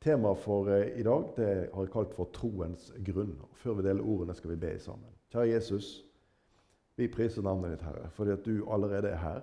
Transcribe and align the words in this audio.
Temaet 0.00 0.38
for 0.40 0.70
eh, 0.72 0.94
i 0.96 1.04
dag 1.04 1.26
det 1.36 1.48
har 1.74 1.84
jeg 1.84 1.92
kalt 1.92 2.14
for 2.16 2.30
troens 2.32 2.86
grunn. 3.04 3.34
Før 3.60 3.76
vi 3.78 3.84
deler 3.84 4.06
ordene, 4.06 4.36
skal 4.36 4.54
vi 4.54 4.62
be 4.62 4.70
sammen. 4.80 5.10
Kjære 5.32 5.50
Jesus, 5.50 5.90
vi 6.96 7.08
priser 7.12 7.44
navnet 7.44 7.74
ditt, 7.74 7.84
Herre, 7.84 8.08
fordi 8.16 8.32
at 8.32 8.46
du 8.46 8.64
allerede 8.72 9.10
er 9.12 9.20
her. 9.20 9.42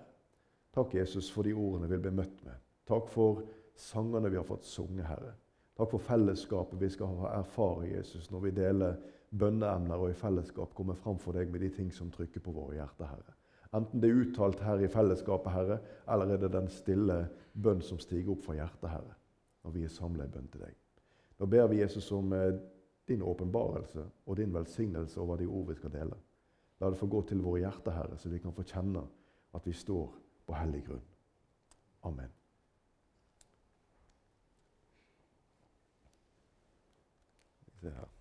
Takk, 0.73 0.95
Jesus, 0.97 1.29
for 1.31 1.45
de 1.45 1.53
ordene 1.53 1.89
vi 1.91 1.99
blir 2.01 2.15
møtt 2.17 2.41
med. 2.45 2.57
Takk 2.89 3.05
for 3.13 3.43
sangene 3.77 4.31
vi 4.33 4.39
har 4.39 4.47
fått 4.47 4.65
sunge, 4.65 5.05
Herre. 5.05 5.35
Takk 5.77 5.93
for 5.93 6.01
fellesskapet 6.01 6.81
vi 6.81 6.89
skal 6.89 7.13
ha 7.21 7.35
erfare, 7.37 7.91
Jesus, 7.91 8.31
når 8.33 8.47
vi 8.47 8.55
deler 8.57 8.97
bønneemner 9.29 10.01
og 10.01 10.09
i 10.09 10.17
fellesskap 10.17 10.73
kommer 10.73 10.97
fram 10.97 11.19
for 11.21 11.37
deg 11.37 11.51
med 11.53 11.61
de 11.61 11.69
ting 11.75 11.91
som 11.93 12.09
trykker 12.09 12.41
på 12.41 12.55
våre 12.55 12.79
hjerter, 12.79 13.11
Herre. 13.11 13.37
Enten 13.77 14.01
det 14.01 14.09
er 14.09 14.21
uttalt 14.23 14.61
her 14.65 14.81
i 14.81 14.89
fellesskapet, 14.89 15.53
Herre, 15.53 15.79
eller 16.09 16.33
er 16.33 16.41
det 16.41 16.53
den 16.55 16.69
stille 16.71 17.19
bønn 17.53 17.83
som 17.85 17.99
stiger 18.01 18.33
opp 18.33 18.45
fra 18.47 18.57
hjertet, 18.57 18.89
Herre, 18.89 19.17
når 19.67 19.75
vi 19.75 19.83
er 19.83 19.91
samla 19.91 20.23
i 20.23 20.31
bønn 20.31 20.47
til 20.47 20.63
deg. 20.63 20.75
Nå 21.37 21.45
ber 21.51 21.67
vi 21.67 21.81
Jesus 21.81 22.07
om 22.15 22.31
eh, 22.33 22.55
din 23.07 23.21
åpenbarelse 23.21 24.05
og 24.25 24.37
din 24.39 24.53
velsignelse 24.55 25.19
over 25.19 25.41
de 25.41 25.45
ord 25.45 25.67
vi 25.67 25.75
skal 25.75 25.91
dele. 25.91 26.15
La 26.79 26.89
det 26.89 26.99
få 26.99 27.09
gå 27.11 27.21
til 27.27 27.43
våre 27.43 27.65
hjerter, 27.65 27.91
Herre, 27.91 28.17
så 28.17 28.31
vi 28.31 28.39
kan 28.39 28.55
få 28.55 28.63
kjenne 28.63 29.03
at 29.57 29.67
vi 29.67 29.75
står 29.75 30.11
på 30.47 30.55
hellig 30.55 30.85
grunn. 30.87 31.07
Amen. 32.07 32.31
Se 37.81 37.89
her. 37.91 38.16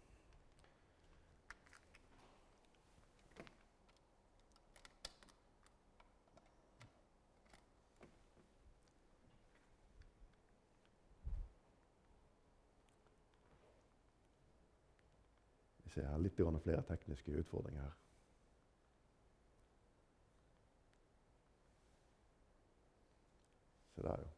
Ser 15.97 16.05
her 16.05 16.19
litt 16.21 16.37
flere 16.37 16.83
tekniske 16.85 17.33
utfordringer 17.41 17.81
her. 17.81 17.93
Se 23.97 24.05
der, 24.05 24.21
jo. 24.21 24.33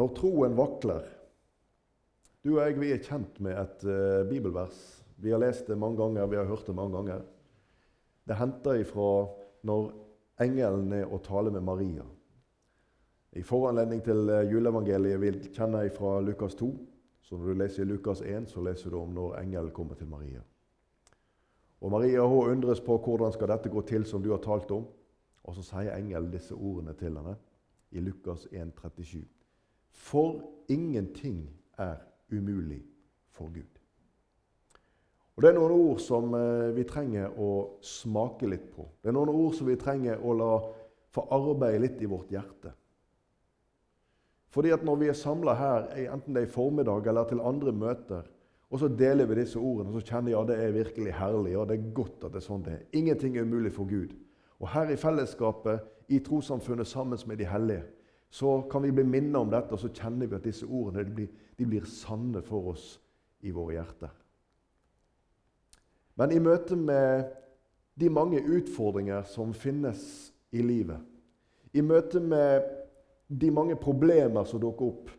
Når 0.00 0.14
troen 0.16 0.56
vakler 0.56 1.10
Du 2.40 2.54
og 2.54 2.62
jeg 2.62 2.78
vi 2.80 2.94
er 2.94 3.04
kjent 3.04 3.36
med 3.44 3.52
et 3.60 3.84
uh, 3.84 4.24
bibelvers. 4.32 4.80
Vi 5.20 5.30
har 5.30 5.44
lest 5.44 5.68
det 5.68 5.76
mange 5.76 6.00
ganger, 6.00 6.24
vi 6.26 6.40
har 6.40 6.48
hørt 6.48 6.64
det 6.66 6.74
mange 6.74 6.96
ganger. 6.96 7.20
Det 8.24 8.40
henter 8.40 8.80
ifra 8.80 9.12
når 9.68 9.92
engelen 10.40 10.88
er 10.96 11.04
og 11.04 11.20
taler 11.28 11.52
med 11.52 11.68
Maria. 11.68 12.08
I 13.32 13.42
foranledning 13.42 14.02
til 14.04 14.28
eh, 14.28 14.48
juleevangeliet 14.52 15.20
vi 15.20 15.30
kjenner 15.56 15.88
fra 15.96 16.20
Lukas 16.20 16.54
2. 16.54 16.68
Så 17.22 17.36
når 17.36 17.46
du 17.46 17.60
leser 17.62 17.84
Lukas 17.88 18.20
1, 18.20 18.50
så 18.50 18.60
leser 18.60 18.90
du 18.90 18.98
om 18.98 19.14
når 19.14 19.38
engelen 19.40 19.70
kommer 19.72 19.94
til 19.94 20.10
Maria. 20.10 20.42
Og 21.80 21.90
Maria 21.90 22.26
hun 22.28 22.50
undres 22.50 22.80
på 22.80 22.98
hvordan 22.98 23.32
skal 23.32 23.48
dette 23.48 23.72
gå 23.72 23.80
til 23.88 24.04
som 24.06 24.22
du 24.22 24.30
har 24.30 24.42
talt 24.44 24.70
om. 24.70 24.84
Og 25.44 25.54
så 25.56 25.64
sier 25.64 25.96
engelen 25.96 26.30
disse 26.30 26.54
ordene 26.54 26.92
til 26.94 27.16
henne 27.16 27.34
i 27.90 28.00
Lukas 28.04 28.44
1, 28.52 28.74
37. 28.76 29.24
For 29.90 30.42
ingenting 30.68 31.48
er 31.78 31.96
umulig 32.32 32.82
for 33.30 33.48
Gud. 33.48 33.80
Og 35.36 35.42
Det 35.42 35.48
er 35.48 35.56
noen 35.56 35.72
ord 35.72 35.98
som 36.04 36.34
eh, 36.36 36.68
vi 36.76 36.84
trenger 36.84 37.32
å 37.40 37.78
smake 37.80 38.46
litt 38.46 38.68
på. 38.76 38.84
Det 39.00 39.08
er 39.08 39.16
noen 39.16 39.32
ord 39.32 39.56
som 39.56 39.66
vi 39.66 39.80
trenger 39.80 40.20
å 40.20 40.36
la 40.36 40.52
få 41.12 41.24
arbeide 41.32 41.80
litt 41.80 42.00
i 42.04 42.08
vårt 42.08 42.30
hjerte. 42.32 42.76
Fordi 44.52 44.70
at 44.70 44.84
Når 44.84 44.96
vi 45.00 45.08
er 45.08 45.16
samla 45.16 45.54
her, 45.56 45.86
enten 46.12 46.34
det 46.34 46.42
er 46.42 46.46
i 46.46 46.50
formiddag 46.50 47.06
eller 47.08 47.24
til 47.24 47.40
andre 47.40 47.72
møter, 47.72 48.22
og 48.70 48.78
så 48.78 48.88
deler 48.88 49.26
vi 49.28 49.34
disse 49.34 49.58
ordene, 49.58 49.90
og 49.90 50.00
så 50.00 50.06
kjenner 50.06 50.32
jeg 50.32 50.40
at 50.40 50.48
det 50.48 50.58
er 50.64 50.72
virkelig 50.72 51.12
herlig. 51.12 51.56
og 51.58 51.68
det 51.68 51.78
er 51.78 51.92
godt 51.94 52.24
at 52.24 52.32
det 52.32 52.40
er 52.40 52.46
sånn 52.46 52.62
det 52.64 52.72
er. 52.72 52.84
Ingenting 52.92 53.36
er 53.36 53.44
umulig 53.44 53.72
for 53.72 53.84
Gud. 53.84 54.14
Og 54.60 54.68
her 54.68 54.90
i 54.90 54.96
fellesskapet, 54.96 55.80
i 56.08 56.18
trossamfunnet 56.18 56.86
sammen 56.86 57.18
med 57.26 57.36
de 57.36 57.44
hellige, 57.44 57.84
så 58.30 58.62
kan 58.70 58.82
vi 58.82 58.90
bli 58.90 59.04
minnet 59.04 59.36
om 59.36 59.50
dette, 59.50 59.72
og 59.72 59.78
så 59.78 59.88
kjenner 59.92 60.26
vi 60.26 60.36
at 60.36 60.44
disse 60.44 60.66
ordene 60.66 61.04
de 61.04 61.14
blir, 61.14 61.28
de 61.58 61.66
blir 61.66 61.84
sanne 61.84 62.42
for 62.42 62.72
oss 62.72 63.00
i 63.44 63.50
våre 63.50 63.76
hjerter. 63.76 64.12
Men 66.16 66.32
i 66.32 66.40
møte 66.40 66.76
med 66.76 67.24
de 68.00 68.08
mange 68.08 68.40
utfordringer 68.40 69.22
som 69.28 69.52
finnes 69.52 70.32
i 70.52 70.62
livet, 70.64 71.00
i 71.72 71.80
møte 71.84 72.20
med 72.20 72.81
de 73.28 73.50
mange 73.50 73.76
problemer 73.76 74.44
som 74.44 74.60
dukker 74.60 74.88
opp, 74.88 75.10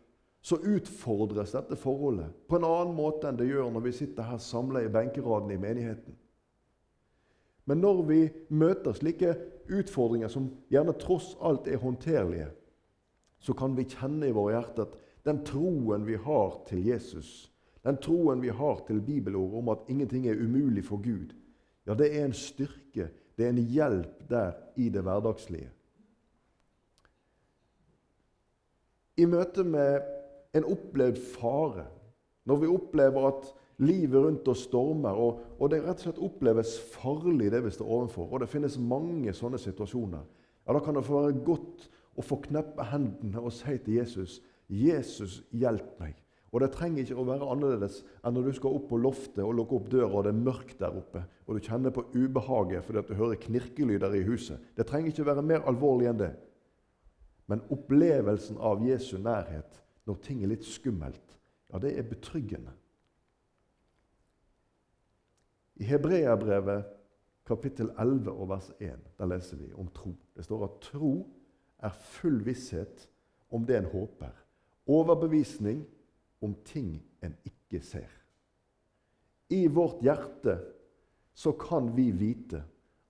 så 0.44 0.58
utfordres 0.60 1.54
dette 1.56 1.76
forholdet 1.80 2.34
på 2.48 2.58
en 2.58 2.66
annen 2.68 2.92
måte 2.96 3.30
enn 3.30 3.38
det 3.38 3.48
gjør 3.48 3.70
når 3.72 3.86
vi 3.86 3.94
sitter 3.96 4.28
her 4.28 4.42
samla 4.42 4.82
i 4.84 4.90
benkeradene 4.92 5.56
i 5.56 5.62
menigheten. 5.62 6.16
Men 7.64 7.80
når 7.80 8.02
vi 8.10 8.18
møter 8.52 8.92
slike 8.92 9.32
utfordringer 9.72 10.28
som 10.28 10.50
gjerne 10.72 10.92
tross 11.00 11.32
alt 11.40 11.68
er 11.68 11.80
håndterlige, 11.80 12.50
så 13.40 13.56
kan 13.56 13.76
vi 13.76 13.88
kjenne 13.88 14.28
i 14.28 14.36
våre 14.36 14.58
hjerter 14.58 14.84
at 14.84 15.00
den 15.24 15.40
troen 15.48 16.04
vi 16.04 16.18
har 16.20 16.58
til 16.68 16.84
Jesus, 16.90 17.48
den 17.84 17.96
troen 18.04 18.44
vi 18.44 18.52
har 18.52 18.84
til 18.84 19.00
bibelordet 19.04 19.62
om 19.62 19.72
at 19.72 19.88
ingenting 19.88 20.28
er 20.28 20.40
umulig 20.40 20.84
for 20.84 21.00
Gud, 21.00 21.32
ja, 21.84 21.96
det 21.96 22.10
er 22.12 22.24
en 22.24 22.36
styrke, 22.36 23.08
det 23.36 23.44
er 23.44 23.52
en 23.52 23.64
hjelp 23.64 24.28
der 24.28 24.52
i 24.80 24.88
det 24.92 25.02
hverdagslige. 25.04 25.68
I 29.16 29.26
møte 29.30 29.62
med 29.66 30.02
en 30.54 30.66
opplevd 30.66 31.20
fare, 31.34 31.86
når 32.44 32.60
vi 32.62 32.70
opplever 32.70 33.28
at 33.28 33.50
livet 33.82 34.22
rundt 34.22 34.48
oss 34.50 34.64
stormer, 34.68 35.18
og, 35.18 35.42
og, 35.58 35.68
det 35.70 35.82
rett 35.82 36.00
og 36.02 36.06
slett 36.06 36.22
oppleves 36.22 36.74
farlig, 36.94 37.50
det 37.52 37.62
vi 37.64 37.72
står 37.74 37.92
overfor, 37.98 38.28
og 38.30 38.42
det 38.42 38.50
finnes 38.50 38.78
mange 38.78 39.34
sånne 39.34 39.58
situasjoner, 39.62 40.24
ja, 40.64 40.74
da 40.74 40.80
kan 40.82 40.96
det 40.96 41.04
få 41.06 41.20
være 41.20 41.38
godt 41.46 41.88
å 42.14 42.24
få 42.24 42.38
kneppe 42.46 42.86
hendene 42.90 43.42
og 43.42 43.52
si 43.52 43.76
til 43.84 43.98
Jesus 44.00 44.40
'Jesus, 44.68 45.42
hjelp 45.52 45.98
meg'. 46.00 46.20
Og 46.54 46.60
Det 46.60 46.70
trenger 46.70 47.02
ikke 47.02 47.18
å 47.18 47.26
være 47.26 47.50
annerledes 47.50 48.04
enn 48.22 48.36
når 48.36 48.44
du 48.46 48.52
skal 48.54 48.76
opp 48.78 48.84
på 48.88 48.96
loftet 49.02 49.42
og 49.42 49.56
lukke 49.58 49.74
opp 49.74 49.88
døra, 49.90 50.10
og 50.14 50.24
det 50.24 50.30
er 50.30 50.44
mørkt 50.46 50.78
der 50.78 50.94
oppe, 50.94 51.24
og 51.46 51.56
du 51.56 51.60
kjenner 51.60 51.90
på 51.90 52.06
ubehaget 52.14 52.84
fordi 52.86 52.98
at 52.98 53.08
du 53.10 53.14
hører 53.18 53.40
knirkelyder 53.42 54.14
i 54.14 54.22
huset. 54.22 54.58
Det 54.76 54.86
trenger 54.86 55.10
ikke 55.10 55.24
å 55.26 55.30
være 55.32 55.42
mer 55.42 55.66
alvorlig 55.66 56.06
enn 56.08 56.20
det. 56.20 56.30
Men 57.46 57.62
opplevelsen 57.72 58.56
av 58.56 58.82
Jesu 58.86 59.18
nærhet 59.18 59.80
når 60.08 60.20
ting 60.24 60.42
er 60.42 60.52
litt 60.52 60.64
skummelt, 60.68 61.38
ja, 61.72 61.80
det 61.80 61.92
er 61.98 62.08
betryggende. 62.08 62.72
I 65.80 65.88
Hebreabrevet 65.88 66.84
kapittel 67.44 67.90
11 67.98 68.30
og 68.32 68.48
vers 68.52 68.70
1 68.78 69.08
der 69.18 69.28
leser 69.28 69.58
vi 69.60 69.72
om 69.76 69.88
tro. 69.92 70.14
Det 70.36 70.44
står 70.46 70.64
at 70.68 70.78
tro 70.84 71.14
er 71.84 71.96
full 72.14 72.40
visshet 72.46 73.08
om 73.52 73.66
det 73.66 73.76
en 73.78 73.90
håper. 73.92 74.32
Overbevisning 74.86 75.82
om 76.44 76.54
ting 76.64 76.96
en 77.24 77.34
ikke 77.44 77.80
ser. 77.84 78.10
I 79.52 79.66
vårt 79.68 80.02
hjerte 80.04 80.58
så 81.34 81.52
kan 81.58 81.90
vi 81.96 82.10
vite 82.14 82.62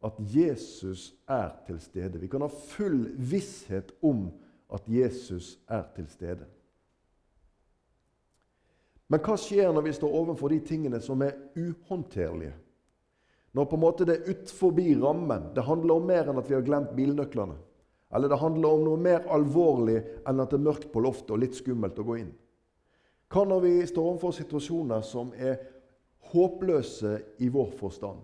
at 0.05 0.19
Jesus 0.19 1.15
er 1.29 1.51
til 1.67 1.81
stede. 1.81 2.21
Vi 2.21 2.29
kan 2.29 2.45
ha 2.45 2.49
full 2.49 3.07
visshet 3.17 3.95
om 4.05 4.29
at 4.73 4.85
Jesus 4.89 5.59
er 5.69 5.87
til 5.97 6.09
stede. 6.13 6.47
Men 9.09 9.21
hva 9.25 9.37
skjer 9.39 9.73
når 9.73 9.85
vi 9.87 9.95
står 9.97 10.17
overfor 10.21 10.53
de 10.53 10.61
tingene 10.65 11.01
som 11.05 11.23
er 11.23 11.37
uhåndterlige? 11.57 12.55
Når 13.55 13.69
på 13.71 13.77
en 13.77 13.85
måte 13.85 14.07
det 14.09 14.17
er 14.17 14.31
utenfor 14.33 14.73
rammen. 15.05 15.53
Det 15.55 15.63
handler 15.63 15.95
om 15.95 16.07
mer 16.09 16.29
enn 16.29 16.39
at 16.41 16.49
vi 16.51 16.57
har 16.57 16.65
glemt 16.67 16.97
bilnøklene. 16.97 17.55
Eller 18.15 18.29
det 18.29 18.39
handler 18.39 18.69
om 18.69 18.85
noe 18.85 18.99
mer 18.99 19.29
alvorlig 19.31 20.01
enn 20.27 20.41
at 20.41 20.51
det 20.51 20.59
er 20.59 20.67
mørkt 20.67 20.91
på 20.93 21.01
loftet 21.01 21.31
og 21.31 21.41
litt 21.43 21.55
skummelt 21.55 21.99
å 21.99 22.07
gå 22.07 22.17
inn. 22.19 22.33
Hva 23.31 23.45
når 23.47 23.63
vi 23.65 23.73
står 23.87 24.09
overfor 24.11 24.35
situasjoner 24.37 25.03
som 25.07 25.33
er 25.35 25.59
håpløse 26.33 27.17
i 27.43 27.49
vår 27.49 27.73
forstand? 27.79 28.21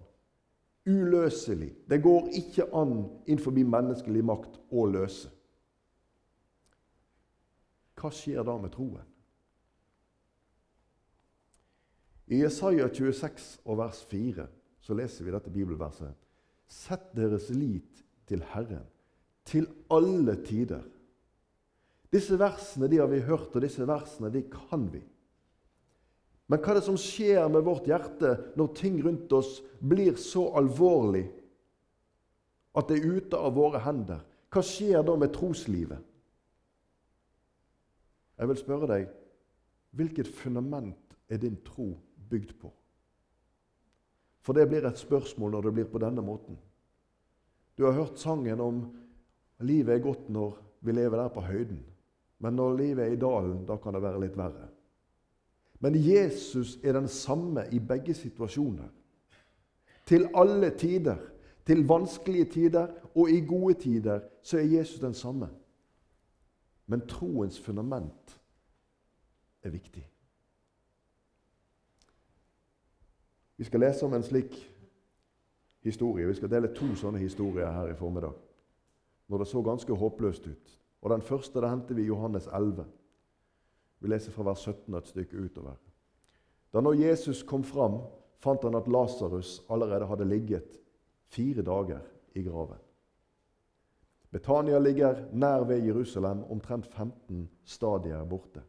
Uløselig. 0.89 1.75
Det 1.91 2.01
går 2.03 2.31
ikke 2.41 2.69
an 2.77 2.95
innenfor 3.27 3.53
menneskelig 3.53 4.25
makt 4.25 4.57
å 4.73 4.87
løse. 4.89 5.31
Hva 8.01 8.09
skjer 8.15 8.45
da 8.47 8.57
med 8.57 8.73
troen? 8.73 9.05
I 12.31 12.45
Jesaja 12.45 12.87
26 12.89 13.59
og 13.67 13.81
vers 13.83 14.01
4 14.09 14.47
så 14.81 14.97
leser 14.97 15.27
vi 15.27 15.35
dette 15.35 15.53
bibelverset. 15.53 16.15
Sett 16.71 17.11
deres 17.17 17.51
lit 17.51 18.05
til 18.31 18.45
Herren 18.55 18.87
til 19.51 19.67
alle 19.91 20.37
tider. 20.47 20.83
Disse 22.11 22.39
versene 22.39 22.89
de 22.91 22.99
har 22.99 23.09
vi 23.11 23.23
hørt, 23.23 23.55
og 23.55 23.63
disse 23.63 23.87
versene 23.87 24.31
de 24.33 24.45
kan 24.51 24.87
vi. 24.93 25.03
Men 26.51 26.59
hva 26.59 26.73
er 26.73 26.81
det 26.81 26.87
som 26.89 26.99
skjer 26.99 27.47
med 27.53 27.63
vårt 27.63 27.87
hjerte 27.87 28.35
når 28.59 28.73
ting 28.75 28.97
rundt 29.05 29.31
oss 29.39 29.61
blir 29.79 30.19
så 30.19 30.49
alvorlig 30.59 31.29
at 32.75 32.91
det 32.91 32.99
er 32.99 33.19
ute 33.21 33.39
av 33.39 33.55
våre 33.55 33.83
hender? 33.85 34.25
hva 34.51 34.63
skjer 34.67 35.05
da 35.07 35.15
med 35.19 35.33
troslivet? 35.35 36.01
Jeg 38.41 38.51
vil 38.51 38.59
spørre 38.59 38.89
deg 38.91 39.11
hvilket 39.95 40.31
fundament 40.35 41.15
er 41.31 41.41
din 41.43 41.59
tro 41.67 41.93
bygd 42.31 42.55
på? 42.59 42.71
For 44.41 44.57
det 44.57 44.67
blir 44.71 44.87
et 44.89 44.99
spørsmål 44.99 45.55
når 45.55 45.69
det 45.69 45.75
blir 45.77 45.89
på 45.93 46.01
denne 46.03 46.25
måten. 46.25 46.57
Du 47.77 47.85
har 47.87 47.95
hørt 47.95 48.19
sangen 48.19 48.63
om 48.65 48.83
livet 49.63 49.99
er 49.99 50.05
godt 50.05 50.31
når 50.33 50.57
vi 50.81 50.97
lever 50.97 51.21
der 51.21 51.33
på 51.35 51.45
høyden. 51.45 51.83
Men 52.41 52.57
når 52.57 52.79
livet 52.79 53.05
er 53.05 53.15
i 53.15 53.21
dalen, 53.21 53.67
da 53.69 53.77
kan 53.77 53.95
det 53.95 54.03
være 54.03 54.23
litt 54.23 54.39
verre. 54.39 54.71
Men 55.81 55.95
Jesus 55.97 56.79
er 56.85 56.93
den 56.93 57.09
samme 57.09 57.65
i 57.73 57.79
begge 57.79 58.15
situasjoner. 58.15 58.89
Til 60.07 60.29
alle 60.35 60.71
tider. 60.79 61.17
Til 61.67 61.87
vanskelige 61.87 62.45
tider 62.45 62.87
og 63.15 63.31
i 63.31 63.41
gode 63.47 63.75
tider 63.75 64.21
så 64.43 64.59
er 64.59 64.63
Jesus 64.63 65.01
den 65.01 65.15
samme. 65.15 65.49
Men 66.87 67.07
troens 67.07 67.61
fundament 67.61 68.41
er 69.63 69.71
viktig. 69.71 70.07
Vi 73.57 73.65
skal 73.65 73.81
lese 73.81 74.07
om 74.07 74.15
en 74.15 74.23
slik 74.23 74.57
historie. 75.81 76.27
Vi 76.27 76.35
skal 76.35 76.51
dele 76.51 76.75
to 76.75 76.95
sånne 76.97 77.21
historier 77.21 77.73
her 77.73 77.93
i 77.93 77.97
formiddag. 77.97 78.33
Når 79.29 79.39
det 79.39 79.47
så 79.47 79.63
ganske 79.63 79.95
håpløst 79.95 80.47
ut. 80.47 80.79
Og 81.03 81.11
Den 81.11 81.23
første 81.23 81.61
det 81.61 81.71
henter 81.71 81.95
vi 81.95 82.03
i 82.03 82.07
Johannes 82.07 82.47
11. 82.47 82.87
Vi 84.01 84.09
leser 84.09 84.33
fra 84.33 84.47
vers 84.49 84.65
17 84.65 84.97
et 84.97 85.09
stykke 85.13 85.37
utover. 85.37 85.77
Da 86.73 86.81
når 86.81 87.01
Jesus 87.03 87.43
kom 87.43 87.65
fram, 87.67 88.01
fant 88.41 88.65
han 88.65 88.79
at 88.79 88.89
Lasarus 88.89 89.59
allerede 89.69 90.09
hadde 90.09 90.29
ligget 90.29 90.79
fire 91.29 91.63
dager 91.63 92.01
i 92.35 92.43
graven. 92.43 92.81
Betania 94.31 94.79
ligger 94.79 95.25
nær 95.33 95.65
ved 95.67 95.85
Jerusalem, 95.85 96.45
omtrent 96.51 96.87
15 96.87 97.49
stadier 97.65 98.25
borte. 98.25 98.63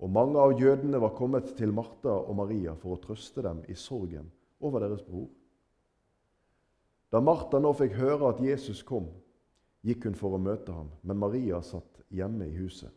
Og 0.00 0.10
mange 0.10 0.38
av 0.40 0.54
jødene 0.56 1.00
var 1.02 1.12
kommet 1.18 1.50
til 1.58 1.74
Martha 1.76 2.14
og 2.22 2.36
Maria 2.38 2.72
for 2.78 2.94
å 2.94 3.00
trøste 3.02 3.42
dem 3.44 3.64
i 3.68 3.76
sorgen 3.76 4.30
over 4.60 4.80
deres 4.80 5.02
bror. 5.04 5.28
Da 7.10 7.20
Martha 7.20 7.58
nå 7.58 7.74
fikk 7.76 7.98
høre 7.98 8.30
at 8.30 8.40
Jesus 8.40 8.84
kom, 8.86 9.10
gikk 9.82 10.06
hun 10.06 10.16
for 10.16 10.36
å 10.36 10.40
møte 10.40 10.72
ham, 10.72 10.88
men 11.02 11.18
Maria 11.18 11.58
satt 11.66 12.00
hjemme 12.14 12.46
i 12.46 12.56
huset. 12.56 12.94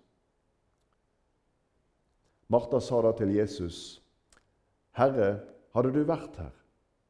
Martha 2.47 2.79
sa 2.79 3.01
da 3.01 3.11
til 3.17 3.35
Jesus, 3.35 4.03
'Herre, 4.91 5.39
hadde 5.73 5.93
du 5.93 6.03
vært 6.03 6.37
her, 6.37 6.53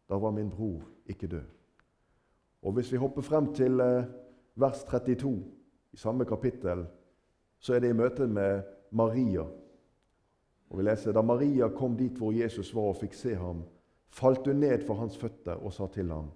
da 0.09 0.15
var 0.15 0.31
min 0.31 0.49
bror 0.49 0.81
ikke 1.05 1.27
død.' 1.27 1.51
Og 2.63 2.71
Hvis 2.71 2.91
vi 2.91 2.97
hopper 2.97 3.21
frem 3.21 3.53
til 3.53 3.79
eh, 3.79 4.05
vers 4.55 4.83
32 4.83 5.43
i 5.93 5.97
samme 5.97 6.25
kapittel, 6.25 6.85
så 7.59 7.75
er 7.75 7.79
det 7.79 7.89
i 7.89 7.97
møte 7.97 8.27
med 8.27 8.63
Maria. 8.91 9.43
Og 10.69 10.77
vi 10.77 10.83
leser, 10.83 11.11
Da 11.11 11.21
Maria 11.21 11.67
kom 11.69 11.97
dit 11.97 12.17
hvor 12.17 12.31
Jesus 12.31 12.75
var 12.75 12.81
og 12.81 12.95
fikk 12.95 13.13
se 13.13 13.35
ham, 13.35 13.63
falt 14.09 14.47
hun 14.47 14.55
ned 14.55 14.85
for 14.87 14.95
hans 14.95 15.17
føtter 15.17 15.55
og 15.55 15.73
sa 15.73 15.87
til 15.87 16.11
ham, 16.11 16.31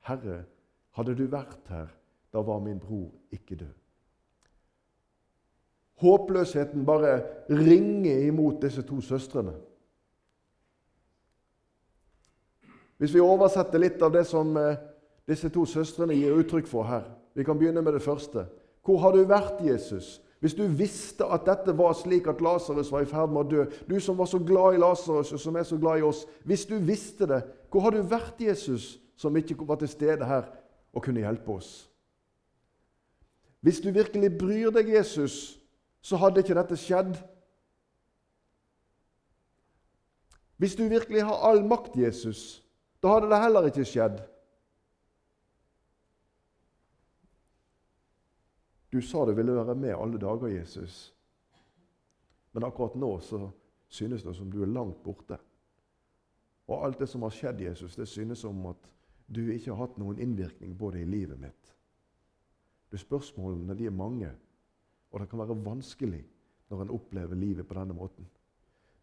'Herre, 0.00 0.44
hadde 0.90 1.14
du 1.14 1.26
vært 1.26 1.68
her, 1.68 1.88
da 2.32 2.38
var 2.38 2.58
min 2.60 2.80
bror 2.80 3.10
ikke 3.32 3.56
død.' 3.56 3.81
Håpløsheten 6.02 6.86
bare 6.86 7.20
ringer 7.50 8.26
imot 8.26 8.62
disse 8.62 8.82
to 8.82 9.00
søstrene. 9.00 9.54
Hvis 12.98 13.14
vi 13.14 13.22
oversetter 13.22 13.82
litt 13.82 14.02
av 14.02 14.12
det 14.14 14.24
som 14.30 14.56
eh, 14.58 14.78
disse 15.26 15.50
to 15.50 15.64
søstrene 15.66 16.14
gir 16.14 16.36
uttrykk 16.38 16.68
for 16.70 16.86
her 16.86 17.08
Vi 17.34 17.44
kan 17.44 17.56
begynne 17.58 17.82
med 17.82 17.94
det 17.96 18.02
første. 18.04 18.44
Hvor 18.84 18.98
har 19.00 19.14
du 19.16 19.22
vært, 19.24 19.62
Jesus? 19.64 20.20
Hvis 20.42 20.54
du 20.58 20.66
visste 20.66 21.24
at 21.24 21.46
dette 21.46 21.72
var 21.78 21.94
slik 21.96 22.26
at 22.28 22.42
Lasarus 22.44 22.90
var 22.92 23.06
i 23.06 23.08
ferd 23.08 23.30
med 23.32 23.40
å 23.40 23.48
dø, 23.48 23.64
du 23.88 23.94
som 24.02 24.18
var 24.18 24.26
så 24.28 24.40
glad 24.42 24.74
i 24.74 24.80
Lasarus 24.82 25.30
og 25.32 25.40
som 25.40 25.56
er 25.56 25.64
så 25.64 25.78
glad 25.80 26.02
i 26.02 26.04
oss, 26.04 26.26
hvis 26.44 26.66
du 26.66 26.74
visste 26.82 27.28
det, 27.30 27.40
hvor 27.70 27.86
har 27.86 27.94
du 27.94 28.02
vært, 28.02 28.42
Jesus, 28.42 28.98
som 29.16 29.36
ikke 29.38 29.56
var 29.64 29.78
til 29.80 29.88
stede 29.88 30.26
her 30.26 30.50
og 30.92 31.06
kunne 31.06 31.22
hjelpe 31.22 31.54
oss? 31.54 31.70
Hvis 33.62 33.80
du 33.80 33.92
virkelig 33.94 34.32
bryr 34.36 34.74
deg, 34.74 34.90
Jesus, 34.92 35.61
så 36.02 36.18
hadde 36.18 36.42
ikke 36.42 36.58
dette 36.58 36.76
skjedd. 36.78 37.14
Hvis 40.58 40.76
du 40.78 40.84
virkelig 40.90 41.24
har 41.26 41.42
all 41.46 41.62
makt, 41.66 41.96
Jesus, 41.98 42.62
da 43.02 43.16
hadde 43.16 43.30
det 43.30 43.40
heller 43.42 43.66
ikke 43.70 43.86
skjedd. 43.86 44.20
Du 48.92 49.00
sa 49.00 49.24
du 49.24 49.32
ville 49.34 49.54
være 49.56 49.74
med 49.74 49.96
alle 49.96 50.20
dager, 50.20 50.52
Jesus. 50.52 51.14
Men 52.52 52.66
akkurat 52.68 52.94
nå 52.94 53.14
så 53.24 53.46
synes 53.88 54.22
det 54.22 54.34
som 54.36 54.50
du 54.52 54.60
er 54.62 54.70
langt 54.70 55.00
borte. 55.02 55.38
Og 56.68 56.84
alt 56.84 57.00
det 57.00 57.08
som 57.08 57.24
har 57.24 57.32
skjedd, 57.32 57.60
Jesus, 57.60 57.96
det 57.96 58.08
synes 58.08 58.44
som 58.44 58.66
at 58.66 58.90
du 59.26 59.46
ikke 59.48 59.72
har 59.72 59.86
hatt 59.86 59.98
noen 60.00 60.20
innvirkning 60.20 60.76
på 60.78 60.90
det 60.92 61.02
i 61.02 61.08
livet 61.08 61.40
mitt. 61.40 61.74
Du, 62.92 62.98
Spørsmålene 63.00 63.74
de 63.78 63.88
er 63.88 63.96
mange. 63.96 64.30
Og 65.12 65.20
det 65.20 65.28
kan 65.30 65.42
være 65.42 65.58
vanskelig 65.64 66.22
når 66.72 66.82
en 66.82 66.94
opplever 66.96 67.36
livet 67.36 67.68
på 67.68 67.76
denne 67.76 67.94
måten. 67.96 68.26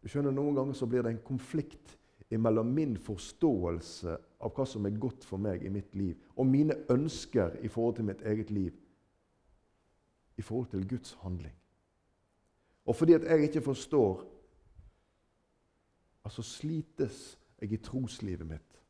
Du 0.02 0.08
skjønner, 0.08 0.34
Noen 0.34 0.56
ganger 0.56 0.74
så 0.74 0.88
blir 0.90 1.04
det 1.04 1.14
en 1.14 1.24
konflikt 1.24 1.96
mellom 2.30 2.66
min 2.74 2.94
forståelse 2.98 4.16
av 4.40 4.52
hva 4.54 4.66
som 4.66 4.86
er 4.86 4.98
godt 5.02 5.24
for 5.26 5.42
meg 5.42 5.64
i 5.66 5.72
mitt 5.72 5.94
liv, 5.98 6.14
og 6.38 6.46
mine 6.46 6.76
ønsker 6.90 7.58
i 7.62 7.68
forhold 7.68 7.96
til 7.98 8.06
mitt 8.06 8.22
eget 8.22 8.50
liv, 8.54 8.74
i 10.38 10.42
forhold 10.42 10.70
til 10.70 10.86
Guds 10.88 11.16
handling. 11.22 11.54
Og 12.86 12.96
fordi 12.96 13.18
at 13.18 13.26
jeg 13.26 13.42
ikke 13.48 13.64
forstår, 13.66 14.22
altså 16.24 16.42
slites 16.42 17.38
jeg 17.60 17.72
i 17.72 17.82
troslivet 17.82 18.46
mitt. 18.46 18.80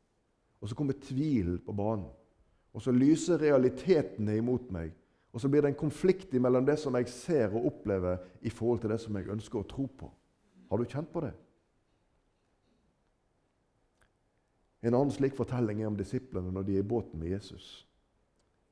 Og 0.61 0.69
så 0.69 0.75
kommer 0.75 0.93
tvilen 0.93 1.59
på 1.65 1.73
banen. 1.73 2.07
Og 2.73 2.81
så 2.81 2.91
lyser 2.91 3.41
realitetene 3.41 4.37
imot 4.37 4.69
meg. 4.71 4.93
Og 5.31 5.41
så 5.41 5.47
blir 5.47 5.63
det 5.63 5.71
en 5.71 5.79
konflikt 5.79 6.33
mellom 6.33 6.65
det 6.67 6.75
som 6.79 6.95
jeg 6.99 7.07
ser 7.09 7.53
og 7.55 7.69
opplever, 7.69 8.19
i 8.41 8.49
forhold 8.49 8.81
til 8.83 8.91
det 8.91 8.99
som 8.99 9.15
jeg 9.15 9.31
ønsker 9.31 9.61
å 9.61 9.67
tro 9.67 9.87
på. 9.87 10.09
Har 10.69 10.77
du 10.77 10.85
kjent 10.85 11.11
på 11.11 11.23
det? 11.23 11.31
En 14.81 14.95
annen 14.97 15.13
slik 15.13 15.35
fortelling 15.37 15.83
er 15.83 15.91
om 15.91 15.97
disiplene 15.97 16.51
når 16.51 16.65
de 16.67 16.75
er 16.75 16.83
i 16.83 16.89
båten 16.89 17.21
med 17.21 17.29
Jesus. 17.35 17.85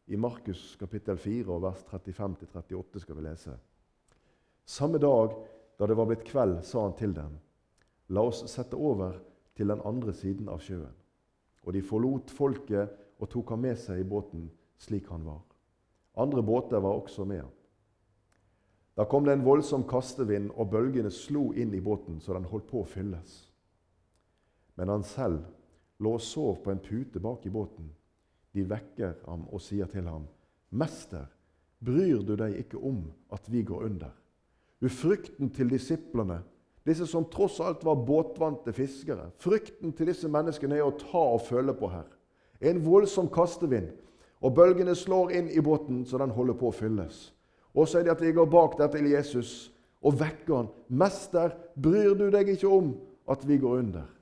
I 0.09 0.17
Markus 0.17 0.73
kapittel 0.79 1.19
4 1.21 1.59
vers 1.61 1.83
35-38 1.91 3.03
skal 3.03 3.19
vi 3.19 3.25
lese. 3.27 3.53
Samme 4.65 4.98
dag 4.98 5.36
da 5.77 5.88
det 5.88 5.98
var 5.98 6.10
blitt 6.10 6.25
kveld, 6.27 6.63
sa 6.65 6.81
han 6.84 6.95
til 6.98 7.13
dem, 7.15 7.38
la 8.10 8.25
oss 8.25 8.41
sette 8.51 8.75
over 8.75 9.19
til 9.55 9.69
den 9.69 9.84
andre 9.86 10.15
siden 10.17 10.50
av 10.50 10.63
sjøen. 10.65 10.95
Og 11.63 11.75
de 11.75 11.84
forlot 11.86 12.34
folket 12.34 12.98
og 13.19 13.29
tok 13.29 13.53
ham 13.53 13.63
med 13.67 13.77
seg 13.79 14.01
i 14.01 14.07
båten 14.07 14.50
slik 14.81 15.07
han 15.13 15.27
var. 15.27 15.49
Andre 16.19 16.43
båter 16.43 16.81
var 16.83 16.99
også 16.99 17.25
med. 17.25 17.45
Da 18.99 19.05
kom 19.07 19.23
det 19.23 19.38
en 19.38 19.45
voldsom 19.45 19.85
kastevind, 19.88 20.49
og 20.59 20.73
bølgene 20.73 21.11
slo 21.11 21.53
inn 21.55 21.71
i 21.73 21.79
båten 21.79 22.19
så 22.19 22.35
den 22.35 22.49
holdt 22.49 22.67
på 22.67 22.81
å 22.81 22.89
fylles. 22.89 23.38
Men 24.75 24.91
han 24.91 25.05
selv 25.07 25.45
lå 26.03 26.17
og 26.17 26.23
sov 26.23 26.59
på 26.63 26.73
en 26.73 26.81
pute 26.83 27.21
bak 27.23 27.45
i 27.47 27.53
båten. 27.53 27.88
De 28.51 28.65
vekker 28.67 29.21
ham 29.27 29.45
og 29.47 29.61
sier 29.63 29.88
til 29.88 30.07
ham, 30.07 30.27
'Mester, 30.71 31.25
bryr 31.79 32.19
du 32.27 32.35
deg 32.35 32.57
ikke 32.59 32.77
om 32.77 33.05
at 33.31 33.47
vi 33.51 33.63
går 33.63 33.85
under?' 33.85 34.15
Du, 34.81 34.88
frykten 34.88 35.49
til 35.49 35.69
disiplene, 35.69 36.41
disse 36.88 37.07
som 37.07 37.25
tross 37.25 37.59
alt 37.59 37.83
var 37.85 37.99
båtvante 38.07 38.73
fiskere, 38.73 39.31
frykten 39.38 39.91
til 39.93 40.07
disse 40.07 40.27
menneskene 40.27 40.75
er 40.75 40.88
å 40.88 40.95
ta 40.95 41.23
og 41.35 41.41
føle 41.41 41.73
på 41.75 41.89
her. 41.91 42.07
En 42.61 42.79
voldsom 42.85 43.27
kastevind. 43.29 43.91
Og 44.41 44.55
bølgene 44.55 44.96
slår 44.96 45.34
inn 45.36 45.50
i 45.51 45.62
båten 45.62 46.05
så 46.08 46.17
den 46.22 46.31
holder 46.31 46.55
på 46.60 46.69
å 46.69 46.75
fylles. 46.75 47.29
Og 47.75 47.88
så 47.88 48.00
er 48.00 48.08
det 48.08 48.15
at 48.15 48.24
de 48.24 48.31
går 48.34 48.48
bak 48.50 48.77
der 48.79 48.88
til 48.93 49.10
Jesus 49.12 49.72
og 50.01 50.19
vekker 50.19 50.55
han. 50.55 50.69
'Mester, 50.89 51.51
bryr 51.75 52.13
du 52.15 52.29
deg 52.31 52.50
ikke 52.50 52.67
om 52.67 52.96
at 53.27 53.48
vi 53.48 53.58
går 53.58 53.77
under?' 53.79 54.15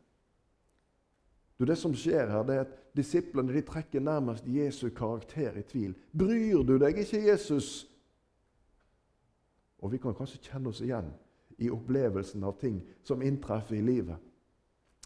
Du, 1.60 1.66
Det 1.66 1.78
som 1.78 1.94
skjer 1.94 2.30
her, 2.30 2.44
det 2.44 2.56
er 2.56 2.60
at 2.60 2.74
disiplene 2.96 3.54
de 3.54 3.62
trekker 3.62 4.00
nærmest 4.00 4.46
Jesu 4.46 4.90
karakter 4.90 5.58
i 5.58 5.62
tvil. 5.62 5.96
'Bryr 6.14 6.64
du 6.64 6.78
deg 6.78 6.98
ikke, 6.98 7.28
Jesus?' 7.32 7.88
Og 9.80 9.92
vi 9.92 9.98
kan 9.98 10.14
kanskje 10.14 10.42
kjenne 10.42 10.70
oss 10.70 10.82
igjen 10.82 11.14
i 11.58 11.70
opplevelsen 11.70 12.44
av 12.44 12.60
ting 12.60 12.82
som 13.04 13.22
inntreffer 13.22 13.76
i 13.76 13.82
livet. 13.82 14.18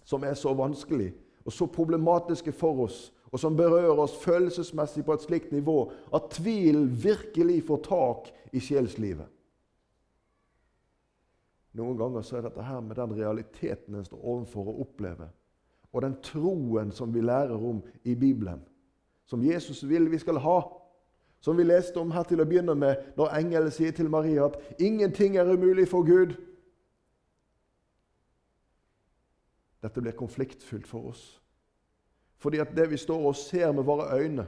Som 0.03 0.23
er 0.23 0.33
så 0.33 0.53
vanskelig 0.53 1.13
og 1.45 1.51
så 1.51 1.65
problematiske 1.65 2.51
for 2.51 2.83
oss 2.85 3.11
og 3.31 3.39
som 3.39 3.55
berører 3.55 3.99
oss 4.03 4.17
følelsesmessig 4.19 5.05
på 5.07 5.15
et 5.15 5.23
slikt 5.23 5.53
nivå 5.55 5.77
at 6.13 6.31
tvilen 6.35 6.89
virkelig 7.03 7.61
får 7.67 7.83
tak 7.87 8.31
i 8.51 8.59
sjelslivet. 8.59 9.29
Noen 11.79 11.95
ganger 11.95 12.25
så 12.27 12.37
er 12.37 12.49
dette 12.49 12.65
her 12.67 12.81
med 12.83 12.97
den 12.99 13.13
realiteten 13.15 13.95
en 13.95 14.05
står 14.07 14.19
overfor 14.33 14.67
å 14.67 14.81
oppleve, 14.83 15.29
og 15.91 16.03
den 16.03 16.17
troen 16.23 16.91
som 16.91 17.13
vi 17.15 17.23
lærer 17.23 17.55
om 17.55 17.79
i 18.03 18.15
Bibelen, 18.15 18.59
som 19.25 19.43
Jesus 19.43 19.83
vil 19.87 20.11
vi 20.11 20.19
skal 20.19 20.41
ha, 20.43 20.59
Som 21.41 21.57
vi 21.57 21.63
leste 21.63 21.97
om 21.97 22.11
her 22.13 22.21
til 22.29 22.37
å 22.37 22.45
begynne 22.45 22.75
med, 22.77 22.99
når 23.17 23.31
engelen 23.33 23.71
sier 23.73 23.91
til 23.97 24.09
Maria 24.13 24.45
at 24.45 24.59
'ingenting 24.77 25.37
er 25.37 25.49
umulig 25.49 25.87
for 25.87 26.05
Gud'. 26.05 26.35
Dette 29.81 30.01
blir 30.01 30.11
konfliktfylt 30.11 30.87
for 30.87 31.09
oss. 31.09 31.40
Fordi 32.41 32.57
at 32.57 32.73
det 32.75 32.89
vi 32.89 32.97
står 32.97 33.27
og 33.27 33.35
ser 33.37 33.71
med 33.71 33.85
våre 33.85 34.07
øyne, 34.17 34.47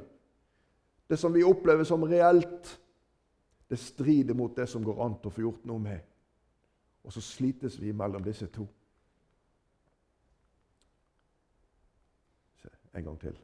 det 1.10 1.20
som 1.20 1.34
vi 1.34 1.44
opplever 1.46 1.84
som 1.86 2.04
reelt, 2.04 2.80
det 3.70 3.80
strider 3.80 4.34
mot 4.34 4.56
det 4.58 4.66
som 4.70 4.84
går 4.84 5.02
an 5.06 5.20
til 5.20 5.30
å 5.30 5.34
få 5.34 5.44
gjort 5.44 5.68
noe 5.70 5.82
med. 5.82 6.00
Og 7.04 7.14
så 7.14 7.22
slites 7.22 7.78
vi 7.82 7.92
mellom 7.94 8.24
disse 8.26 8.48
to. 8.54 8.66
En 12.94 13.04
gang 13.04 13.20
til. 13.22 13.38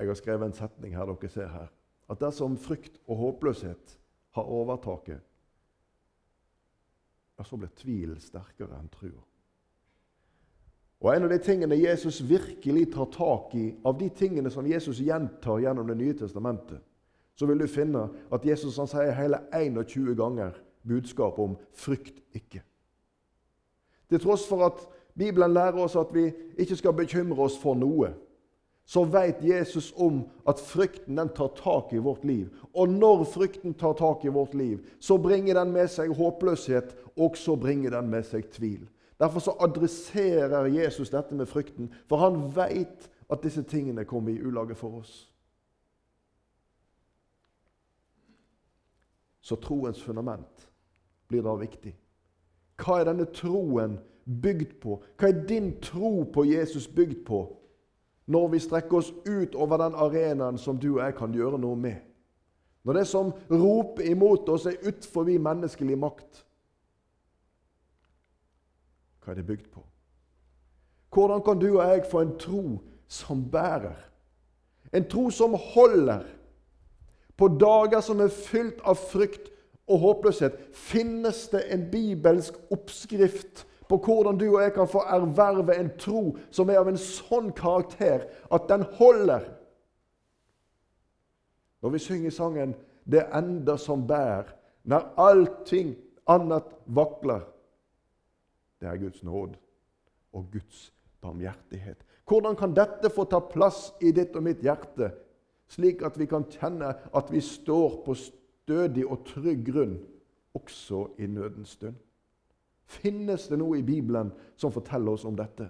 Jeg 0.00 0.08
har 0.08 0.20
skrevet 0.20 0.46
en 0.48 0.56
setning 0.56 0.96
her 0.96 1.08
dere 1.08 1.32
ser 1.32 1.48
her. 1.52 1.72
At 2.10 2.20
dersom 2.20 2.58
frykt 2.58 2.96
og 3.06 3.16
håpløshet 3.16 3.96
har 4.36 4.52
overtaket, 4.52 5.20
ja, 7.38 7.44
så 7.44 7.56
blir 7.56 7.72
tvil 7.76 8.16
sterkere 8.20 8.76
enn 8.80 8.88
trua. 8.92 9.29
Og 11.00 11.14
En 11.16 11.24
av 11.24 11.30
de 11.32 11.38
tingene 11.38 11.78
Jesus 11.80 12.20
virkelig 12.20 12.92
tar 12.92 13.08
tak 13.14 13.54
i, 13.56 13.74
av 13.84 13.98
de 13.98 14.08
tingene 14.08 14.50
som 14.50 14.66
Jesus 14.66 15.00
gjentar 15.00 15.62
gjennom 15.62 15.86
Det 15.88 15.96
nye 15.96 16.14
testamentet, 16.14 16.80
så 17.34 17.46
vil 17.46 17.58
du 17.58 17.66
finne 17.66 18.08
at 18.32 18.44
Jesus 18.44 18.76
han 18.76 18.88
sier 18.90 19.14
hele 19.16 19.40
21 19.56 20.14
ganger 20.14 20.58
budskap 20.84 21.38
om 21.38 21.56
'frykt 21.72 22.20
ikke'. 22.34 22.60
Til 24.10 24.20
tross 24.20 24.46
for 24.48 24.66
at 24.66 24.88
Bibelen 25.16 25.54
lærer 25.54 25.78
oss 25.78 25.96
at 25.96 26.12
vi 26.14 26.32
ikke 26.58 26.76
skal 26.76 26.92
bekymre 26.92 27.42
oss 27.42 27.58
for 27.58 27.74
noe, 27.74 28.12
så 28.84 29.04
vet 29.04 29.44
Jesus 29.44 29.92
om 29.96 30.24
at 30.48 30.60
frykten 30.60 31.16
den 31.16 31.28
tar 31.28 31.52
tak 31.56 31.92
i 31.92 31.98
vårt 32.02 32.24
liv. 32.24 32.48
Og 32.74 32.88
når 32.88 33.24
frykten 33.24 33.74
tar 33.74 33.92
tak 33.92 34.24
i 34.24 34.28
vårt 34.28 34.54
liv, 34.54 34.80
så 35.00 35.18
bringer 35.18 35.54
den 35.54 35.72
med 35.72 35.88
seg 35.88 36.10
håpløshet, 36.10 36.96
og 37.16 37.36
så 37.36 37.56
bringer 37.56 37.90
den 37.90 38.10
med 38.10 38.26
seg 38.26 38.50
tvil. 38.50 38.88
Derfor 39.20 39.40
så 39.40 39.56
adresserer 39.60 40.64
Jesus 40.64 41.10
dette 41.10 41.34
med 41.34 41.46
frykten, 41.46 41.94
for 42.08 42.16
han 42.16 42.56
vet 42.56 43.10
at 43.30 43.42
disse 43.42 43.62
tingene 43.62 44.04
kommer 44.04 44.32
i 44.32 44.40
ulage 44.40 44.74
for 44.74 45.00
oss. 45.02 45.26
Så 49.40 49.56
troens 49.56 50.02
fundament 50.02 50.68
blir 51.28 51.42
da 51.42 51.54
viktig. 51.58 51.92
Hva 52.80 53.00
er 53.00 53.10
denne 53.10 53.26
troen 53.34 53.98
bygd 54.24 54.76
på? 54.80 55.00
Hva 55.18 55.28
er 55.28 55.44
din 55.48 55.72
tro 55.82 56.22
på 56.32 56.44
Jesus 56.48 56.88
bygd 56.88 57.24
på 57.26 57.44
når 58.30 58.48
vi 58.48 58.58
strekker 58.62 58.96
oss 58.96 59.10
ut 59.26 59.54
over 59.54 59.80
den 59.82 59.96
arenaen 59.98 60.58
som 60.58 60.78
du 60.78 60.92
og 60.94 61.04
jeg 61.04 61.16
kan 61.18 61.34
gjøre 61.34 61.58
noe 61.58 61.76
med? 61.76 61.98
Når 62.84 62.96
det 62.96 63.06
som 63.10 63.32
roper 63.50 64.06
imot 64.06 64.48
oss, 64.48 64.66
er 64.66 64.80
utenfor 64.86 65.28
menneskelig 65.38 65.98
makt? 65.98 66.44
Hva 69.30 69.34
det 69.38 69.46
bygd 69.46 69.66
på? 69.70 69.80
Hvordan 71.14 71.42
kan 71.46 71.58
du 71.58 71.68
og 71.78 71.84
jeg 71.86 72.06
få 72.10 72.20
en 72.20 72.32
tro 72.38 72.62
som 73.06 73.44
bærer? 73.50 73.94
En 74.92 75.04
tro 75.06 75.28
som 75.30 75.54
holder. 75.54 76.24
På 77.38 77.46
dager 77.48 78.00
som 78.02 78.18
er 78.20 78.32
fylt 78.34 78.80
av 78.82 78.98
frykt 78.98 79.52
og 79.86 80.02
håpløshet, 80.02 80.56
finnes 80.74 81.44
det 81.52 81.62
en 81.70 81.84
bibelsk 81.92 82.58
oppskrift 82.74 83.62
på 83.86 84.00
hvordan 84.02 84.38
du 84.38 84.48
og 84.48 84.64
jeg 84.64 84.74
kan 84.74 84.90
få 84.90 85.04
erverve 85.06 85.78
en 85.78 85.92
tro 85.98 86.24
som 86.50 86.70
er 86.70 86.82
av 86.82 86.90
en 86.90 86.98
sånn 86.98 87.52
karakter 87.54 88.26
at 88.50 88.66
den 88.66 88.82
holder. 88.98 89.46
Når 91.82 91.94
vi 91.94 92.02
synger 92.02 92.30
sangen 92.30 92.74
'Det 93.06 93.30
ender 93.34 93.76
som 93.76 94.06
bær', 94.10 94.54
når 94.84 95.14
allting 95.16 95.96
annet 96.26 96.66
vakler 96.86 97.46
det 98.80 98.88
er 98.88 99.00
Guds 99.00 99.22
nåd 99.22 99.56
og 100.32 100.46
Guds 100.52 100.92
barmhjertighet. 101.20 102.04
Hvordan 102.28 102.56
kan 102.56 102.74
dette 102.74 103.10
få 103.10 103.24
ta 103.24 103.40
plass 103.42 103.90
i 104.00 104.12
ditt 104.14 104.36
og 104.38 104.44
mitt 104.46 104.62
hjerte, 104.62 105.10
slik 105.70 106.04
at 106.06 106.18
vi 106.18 106.28
kan 106.30 106.46
kjenne 106.50 106.92
at 107.14 107.32
vi 107.32 107.42
står 107.42 108.00
på 108.06 108.14
stødig 108.14 109.06
og 109.06 109.24
trygg 109.26 109.64
grunn 109.66 109.98
også 110.54 111.08
i 111.18 111.26
nødens 111.26 111.76
stund? 111.78 111.98
Finnes 112.90 113.46
det 113.50 113.58
noe 113.58 113.78
i 113.78 113.86
Bibelen 113.86 114.32
som 114.58 114.72
forteller 114.74 115.14
oss 115.14 115.26
om 115.28 115.36
dette? 115.38 115.68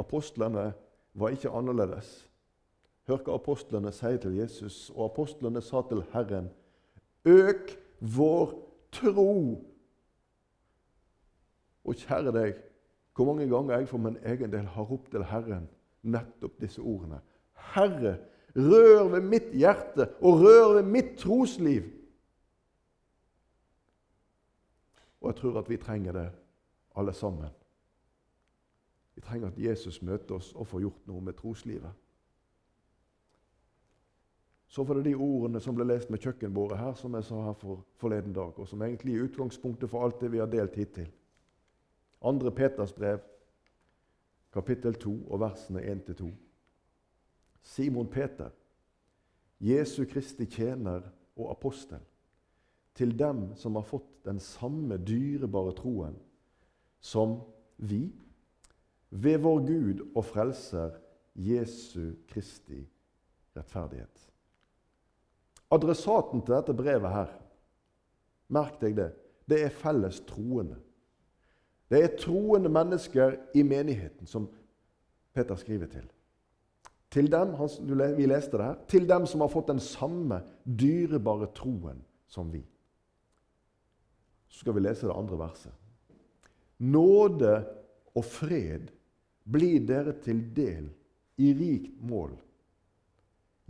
Apostlene 0.00 0.72
var 1.14 1.32
ikke 1.34 1.52
annerledes. 1.52 2.10
Hør 3.08 3.22
hva 3.24 3.36
apostlene 3.36 3.92
sier 3.92 4.20
til 4.22 4.36
Jesus, 4.38 4.88
og 4.94 5.10
apostlene 5.10 5.62
sa 5.64 5.82
til 5.88 6.04
Herren.: 6.12 6.50
Øk 7.24 7.72
vår 8.00 8.52
tro 8.92 9.32
og 11.90 11.98
kjære 11.98 12.32
deg, 12.34 12.58
hvor 13.14 13.28
mange 13.28 13.48
ganger 13.50 13.76
jeg 13.78 13.88
for 13.90 14.00
min 14.00 14.16
egen 14.24 14.52
del 14.52 14.68
har 14.74 14.86
ropt 14.88 15.10
til 15.12 15.24
Herren 15.28 15.68
nettopp 16.02 16.60
disse 16.62 16.80
ordene. 16.80 17.20
Herre, 17.74 18.16
rør 18.56 19.08
ved 19.12 19.26
mitt 19.26 19.50
hjerte 19.54 20.08
og 20.20 20.40
rør 20.44 20.74
ved 20.78 20.88
mitt 20.88 21.16
trosliv. 21.18 21.90
Og 25.20 25.28
jeg 25.28 25.36
tror 25.36 25.58
at 25.60 25.68
vi 25.68 25.76
trenger 25.76 26.12
det, 26.16 26.30
alle 26.96 27.12
sammen. 27.12 27.50
Vi 29.14 29.20
trenger 29.20 29.48
at 29.48 29.58
Jesus 29.58 30.02
møter 30.02 30.34
oss 30.34 30.54
og 30.54 30.66
får 30.66 30.80
gjort 30.80 31.06
noe 31.06 31.20
med 31.20 31.36
troslivet. 31.36 31.92
Så 34.70 34.84
var 34.86 34.94
det 34.94 35.04
de 35.04 35.14
ordene 35.18 35.60
som 35.60 35.74
ble 35.74 35.84
lest 35.84 36.10
med 36.10 36.22
kjøkkenbordet 36.22 36.78
her, 36.78 36.94
som 36.94 37.14
jeg 37.18 37.26
sa 37.26 37.40
her 37.42 37.56
for, 37.58 37.82
forleden 37.98 38.32
dag, 38.32 38.58
og 38.58 38.68
som 38.68 38.82
egentlig 38.86 39.16
er 39.16 39.24
utgangspunktet 39.26 39.90
for 39.90 40.06
alt 40.06 40.20
det 40.22 40.30
vi 40.32 40.38
har 40.38 40.46
delt 40.46 40.76
hittil. 40.78 41.08
Andre 42.20 42.50
Peters 42.50 42.92
brev, 42.92 43.20
kapittel 44.52 44.94
2 44.94 45.12
og 45.30 45.40
versene 45.40 45.80
1-2. 45.80 46.28
Simon 47.62 48.08
Peter, 48.10 48.50
Jesu 49.60 50.04
Kristi 50.08 50.46
tjener 50.46 51.04
og 51.36 51.50
apostel, 51.50 52.00
til 52.94 53.14
dem 53.18 53.54
som 53.56 53.78
har 53.78 53.86
fått 53.88 54.08
den 54.26 54.40
samme 54.42 54.98
dyrebare 54.98 55.72
troen 55.78 56.16
som 57.00 57.38
vi, 57.76 58.10
ved 59.10 59.40
vår 59.42 59.62
Gud 59.66 60.02
og 60.14 60.24
Frelser 60.24 60.98
Jesu 61.34 62.12
Kristi 62.28 62.82
rettferdighet. 63.56 64.26
Adressaten 65.70 66.42
til 66.42 66.54
dette 66.54 66.74
brevet 66.76 67.14
her, 67.14 67.32
merk 68.50 68.80
deg 68.82 68.96
det, 68.98 69.10
det 69.48 69.64
er 69.64 69.74
felles 69.74 70.20
troende. 70.28 70.76
Det 71.90 72.02
er 72.04 72.16
troende 72.18 72.70
mennesker 72.70 73.36
i 73.54 73.62
menigheten 73.66 74.26
som 74.26 74.46
Peter 75.34 75.58
skriver 75.58 75.90
til. 75.90 76.06
Til 77.10 77.26
dem, 77.32 77.56
vi 78.16 78.26
leste 78.26 78.56
det 78.56 78.64
her, 78.64 78.76
til 78.88 79.08
dem 79.08 79.26
som 79.26 79.42
har 79.42 79.50
fått 79.50 79.72
den 79.72 79.82
samme 79.82 80.42
dyrebare 80.64 81.50
troen 81.54 81.98
som 82.30 82.52
vi. 82.52 82.62
Så 84.48 84.62
skal 84.62 84.76
vi 84.76 84.84
lese 84.84 85.08
det 85.08 85.16
andre 85.16 85.38
verset. 85.38 85.74
Nåde 86.78 87.54
og 88.14 88.24
fred 88.24 88.90
blir 89.50 89.82
dere 89.86 90.14
til 90.22 90.44
del 90.54 90.86
i 91.42 91.50
rikt 91.56 91.98
mål 92.06 92.36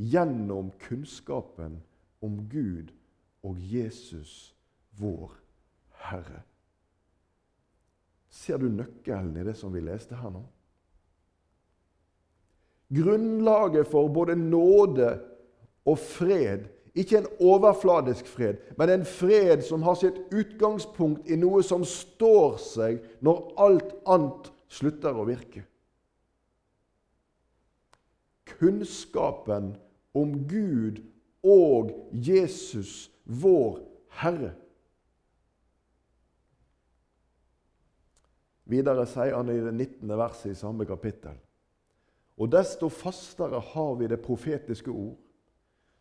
gjennom 0.00 0.71
kunnskapen 0.81 1.81
om 2.25 2.39
Gud 2.49 2.93
og 3.45 3.57
Jesus, 3.61 4.55
vår 5.00 5.33
Herre. 6.09 6.43
Ser 8.31 8.61
du 8.63 8.69
nøkkelen 8.71 9.37
i 9.41 9.45
det 9.47 9.57
som 9.59 9.73
vi 9.75 9.83
leste 9.83 10.19
her 10.19 10.33
nå? 10.33 10.43
Grunnlaget 12.91 13.87
for 13.91 14.11
både 14.11 14.35
nåde 14.39 15.11
og 15.87 15.99
fred 15.99 16.67
ikke 16.95 17.19
en 17.19 17.27
overfladisk 17.41 18.27
fred, 18.27 18.55
men 18.79 18.91
en 18.91 19.05
fred 19.05 19.63
som 19.63 19.83
har 19.83 19.95
sitt 19.95 20.19
utgangspunkt 20.35 21.29
i 21.31 21.39
noe 21.39 21.63
som 21.63 21.85
står 21.87 22.57
seg 22.63 22.99
når 23.23 23.45
alt 23.63 23.93
annet 24.11 24.51
slutter 24.71 25.15
å 25.15 25.27
virke. 25.29 25.63
Kunnskapen 28.59 29.77
om 30.19 30.35
Gud 30.51 30.99
og 31.47 31.95
Jesus, 32.13 33.09
vår 33.25 33.79
Herre. 34.21 34.53
Videre 38.71 39.07
sier 39.11 39.35
han 39.35 39.50
i 39.50 39.59
det 39.59 39.73
19. 39.73 40.12
verset 40.19 40.53
i 40.53 40.59
samme 40.59 40.87
kapittel. 40.87 41.35
Og 42.41 42.49
desto 42.53 42.89
fastere 42.89 43.61
har 43.73 43.93
vi 43.99 44.09
det 44.09 44.23
profetiske 44.25 44.91
ord, 44.91 45.19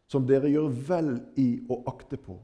som 0.09 0.25
dere 0.25 0.49
gjør 0.49 0.69
vel 0.88 1.11
i 1.38 1.49
å 1.69 1.81
akte 1.89 2.17
på. 2.21 2.38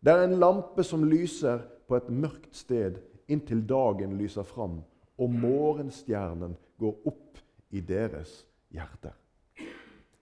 Det 0.00 0.12
er 0.12 0.24
en 0.24 0.38
lampe 0.40 0.84
som 0.86 1.04
lyser 1.06 1.62
på 1.88 1.98
et 1.98 2.08
mørkt 2.10 2.54
sted 2.56 2.98
inntil 3.30 3.62
dagen 3.66 4.16
lyser 4.18 4.46
fram 4.46 4.80
og 5.20 5.30
morgenstjernen 5.30 6.56
går 6.80 6.94
opp 7.08 7.38
i 7.74 7.82
deres 7.84 8.42
hjerter. 8.74 9.14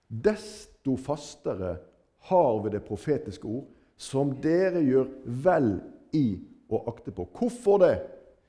Desto 0.09 0.97
fastere 1.00 1.76
har 2.28 2.59
vi 2.64 2.73
det 2.75 2.83
profetiske 2.85 3.49
ord, 3.49 3.69
som 3.97 4.35
dere 4.42 4.83
gjør 4.85 5.09
vel 5.45 5.71
i 6.16 6.26
å 6.73 6.83
akte 6.90 7.14
på. 7.14 7.26
Hvorfor 7.33 7.81
det? 7.83 7.95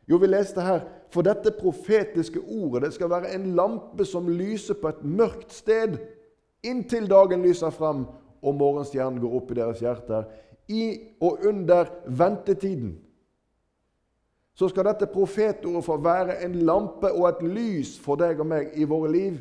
Jo, 0.10 0.18
vi 0.18 0.28
leste 0.28 0.62
her 0.62 0.84
For 1.14 1.24
dette 1.24 1.54
profetiske 1.54 2.42
ordet 2.42 2.88
det 2.88 2.94
skal 2.96 3.12
være 3.12 3.36
en 3.36 3.52
lampe 3.56 4.06
som 4.06 4.30
lyser 4.30 4.74
på 4.82 4.90
et 4.90 5.04
mørkt 5.06 5.54
sted, 5.54 6.00
inntil 6.66 7.06
dagen 7.10 7.44
lyser 7.46 7.70
frem 7.70 8.08
og 8.44 8.56
morgenstjernen 8.58 9.22
går 9.22 9.36
opp 9.38 9.52
i 9.52 9.58
deres 9.60 9.84
hjerter. 9.84 10.26
I 10.68 11.14
og 11.22 11.46
under 11.46 11.92
ventetiden 12.08 12.96
så 14.58 14.70
skal 14.70 14.86
dette 14.90 15.10
profetordet 15.10 15.86
få 15.86 15.98
være 16.02 16.40
en 16.46 16.56
lampe 16.66 17.12
og 17.12 17.28
et 17.30 17.46
lys 17.46 17.96
for 18.02 18.18
deg 18.18 18.42
og 18.42 18.50
meg 18.50 18.74
i 18.78 18.90
våre 18.90 19.12
liv. 19.12 19.38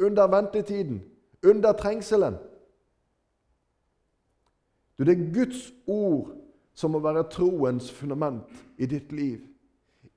Under 0.00 0.28
ventetiden, 0.32 1.02
under 1.44 1.72
trengselen. 1.76 2.36
Du, 4.98 5.04
Det 5.04 5.18
er 5.18 5.32
Guds 5.34 5.72
ord 5.86 6.32
som 6.74 6.90
må 6.90 6.98
være 6.98 7.28
troens 7.28 7.90
fundament 7.92 8.48
i 8.78 8.86
ditt 8.86 9.12
liv. 9.12 9.49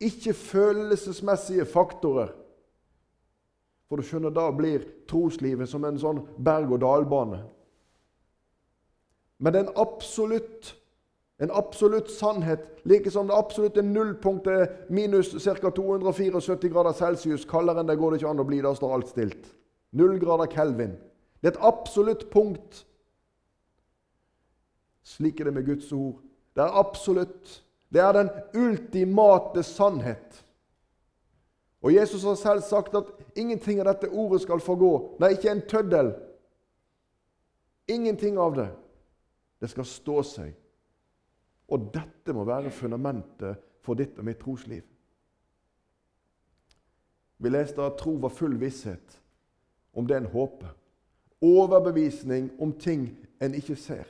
Ikke 0.03 0.33
følelsesmessige 0.33 1.65
faktorer. 1.65 2.33
For 3.87 3.99
du 3.99 4.07
skjønner, 4.07 4.33
da 4.33 4.47
blir 4.55 4.85
troslivet 5.09 5.69
som 5.69 5.83
en 5.85 5.99
sånn 6.01 6.23
berg-og-dal-bane. 6.43 7.43
Men 9.43 9.53
det 9.53 9.59
er 9.59 9.67
en 9.67 9.81
absolutt, 9.83 10.71
en 11.43 11.51
absolutt 11.53 12.11
sannhet, 12.11 12.63
like 12.87 13.11
som 13.11 13.27
det 13.27 13.37
absolutte 13.37 13.83
nullpunktet 13.83 14.89
minus 14.89 15.33
ca. 15.35 15.69
274 15.69 16.71
grader 16.71 16.95
celsius. 16.97 17.45
Kaldere 17.45 17.83
enn 17.83 17.91
det 17.91 17.99
går 17.99 18.13
det 18.13 18.21
ikke 18.21 18.31
an 18.31 18.43
å 18.43 18.47
bli. 18.47 18.61
Da 18.63 18.71
står 18.75 18.95
alt 18.95 19.11
stilt. 19.11 19.51
Null 19.93 20.15
grader 20.21 20.49
kelvin. 20.49 20.95
Det 21.41 21.51
er 21.51 21.57
et 21.57 21.65
absolutt 21.67 22.29
punkt. 22.31 22.85
Slik 25.03 25.41
er 25.41 25.51
det 25.51 25.57
med 25.59 25.67
Guds 25.67 25.91
ord. 25.91 26.21
Det 26.55 26.63
er 26.63 26.79
absolutt. 26.79 27.59
Det 27.93 28.01
er 28.01 28.15
den 28.17 28.29
ultimate 28.57 29.63
sannhet. 29.63 30.39
Og 31.83 31.93
Jesus 31.93 32.23
har 32.23 32.35
selv 32.35 32.61
sagt 32.61 32.95
at 32.95 33.11
ingenting 33.35 33.81
av 33.83 33.91
dette 33.91 34.09
ordet 34.09 34.41
skal 34.41 34.63
forgå. 34.63 34.91
Nei, 35.19 35.33
ikke 35.35 35.51
en 35.51 35.65
tøddel. 35.69 36.13
Ingenting 37.91 38.39
av 38.39 38.55
det. 38.55 38.69
Det 39.61 39.69
skal 39.69 39.85
stå 39.85 40.15
seg. 40.25 40.53
Og 41.69 41.91
dette 41.93 42.33
må 42.35 42.45
være 42.47 42.71
fundamentet 42.71 43.61
for 43.83 43.99
ditt 43.99 44.17
og 44.17 44.25
mitt 44.25 44.39
trosliv. 44.41 44.83
Vi 47.43 47.51
leste 47.51 47.83
at 47.83 47.99
tro 47.99 48.15
var 48.23 48.31
full 48.31 48.55
visshet 48.61 49.19
om 49.93 50.07
det 50.07 50.17
en 50.17 50.31
håper. 50.31 50.71
Overbevisning 51.43 52.53
om 52.63 52.71
ting 52.79 53.09
en 53.43 53.55
ikke 53.59 53.75
ser. 53.75 54.07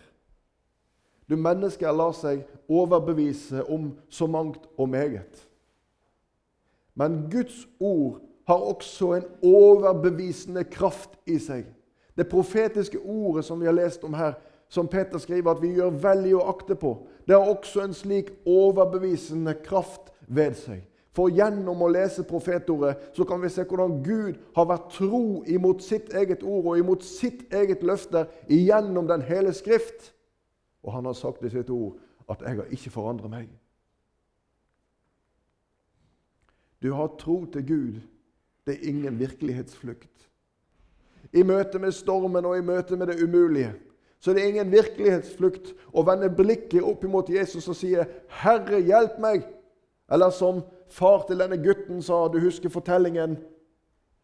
Du 1.29 1.35
mennesker 1.39 1.91
lar 1.95 2.13
seg 2.17 2.43
overbevise 2.69 3.63
om 3.71 3.91
så 4.09 4.27
mangt 4.27 4.67
og 4.77 4.89
meget. 4.89 5.47
Men 6.95 7.27
Guds 7.31 7.67
ord 7.79 8.21
har 8.47 8.55
også 8.55 9.13
en 9.13 9.29
overbevisende 9.43 10.63
kraft 10.63 11.15
i 11.25 11.39
seg. 11.39 11.65
Det 12.17 12.27
profetiske 12.29 12.99
ordet 12.99 13.45
som 13.45 13.61
vi 13.61 13.65
har 13.65 13.75
lest 13.77 14.03
om 14.03 14.13
her, 14.13 14.33
som 14.69 14.87
Peter 14.87 15.17
skriver 15.17 15.51
at 15.51 15.61
vi 15.61 15.75
gjør 15.77 15.93
vel 16.01 16.25
i 16.29 16.33
å 16.33 16.45
akte 16.49 16.75
på, 16.75 16.95
det 17.27 17.35
har 17.37 17.49
også 17.49 17.83
en 17.83 17.93
slik 17.93 18.31
overbevisende 18.45 19.55
kraft 19.65 20.11
ved 20.27 20.57
seg. 20.57 20.81
For 21.13 21.29
gjennom 21.29 21.83
å 21.85 21.91
lese 21.93 22.25
profetordet 22.25 23.13
så 23.13 23.25
kan 23.29 23.41
vi 23.41 23.51
se 23.53 23.65
hvordan 23.69 23.99
Gud 24.05 24.39
har 24.55 24.65
vært 24.69 24.89
tro 24.95 25.43
imot 25.45 25.83
sitt 25.85 26.09
eget 26.13 26.41
ord 26.41 26.71
og 26.71 26.79
imot 26.81 27.05
sitt 27.05 27.45
eget 27.53 27.85
løfter 27.85 28.25
igjennom 28.49 29.07
den 29.07 29.21
hele 29.27 29.53
Skrift. 29.53 30.09
Og 30.83 30.93
han 30.93 31.05
har 31.05 31.13
sagt 31.13 31.43
i 31.43 31.49
sitt 31.49 31.69
ord 31.69 31.97
at 32.29 32.41
'jeg 32.41 32.55
har 32.55 32.63
ikke 32.63 32.89
forandret 32.89 33.31
meg'. 33.31 33.49
Du 36.83 36.93
har 36.93 37.15
tro 37.19 37.45
til 37.45 37.67
Gud. 37.67 38.01
Det 38.65 38.73
er 38.73 38.87
ingen 38.89 39.19
virkelighetsflukt. 39.19 40.29
I 41.33 41.43
møte 41.43 41.79
med 41.79 41.91
stormen 41.91 42.45
og 42.45 42.57
i 42.57 42.61
møte 42.61 42.95
med 42.95 43.07
det 43.07 43.23
umulige 43.23 43.73
så 44.23 44.31
det 44.33 44.43
er 44.43 44.53
ingen 44.53 44.69
virkelighetsflukt 44.71 45.73
å 45.91 46.01
vende 46.07 46.29
blikket 46.31 46.85
opp 46.87 47.01
mot 47.11 47.27
Jesus 47.29 47.65
og 47.67 47.75
si 47.75 47.89
'Herre, 47.91 48.79
hjelp 48.79 49.17
meg'. 49.19 49.49
Eller 50.11 50.29
som 50.29 50.61
far 50.87 51.25
til 51.27 51.39
denne 51.39 51.57
gutten 51.59 52.01
sa, 52.01 52.27
du 52.31 52.39
husker 52.39 52.69
fortellingen 52.69 53.37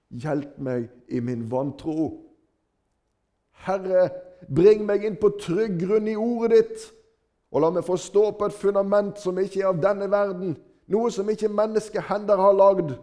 'Hjelp 0.10 0.58
meg 0.58 0.88
i 1.10 1.19
min 1.19 1.52
vantro'. 1.52 2.15
Herre, 3.52 4.10
Bring 4.47 4.86
meg 4.88 5.04
inn 5.06 5.17
på 5.19 5.34
trygg 5.41 5.80
grunn 5.82 6.08
i 6.08 6.15
ordet 6.15 6.56
ditt, 6.56 6.88
og 7.52 7.63
la 7.63 7.71
meg 7.73 7.86
få 7.86 7.97
stå 7.97 8.30
på 8.38 8.47
et 8.47 8.56
fundament 8.56 9.19
som 9.19 9.39
ikke 9.41 9.63
er 9.63 9.71
av 9.71 9.82
denne 9.84 10.10
verden, 10.12 10.56
noe 10.89 11.10
som 11.12 11.30
ikke 11.30 11.52
menneskehender 11.52 12.39
har 12.39 12.56
lagd, 12.56 12.93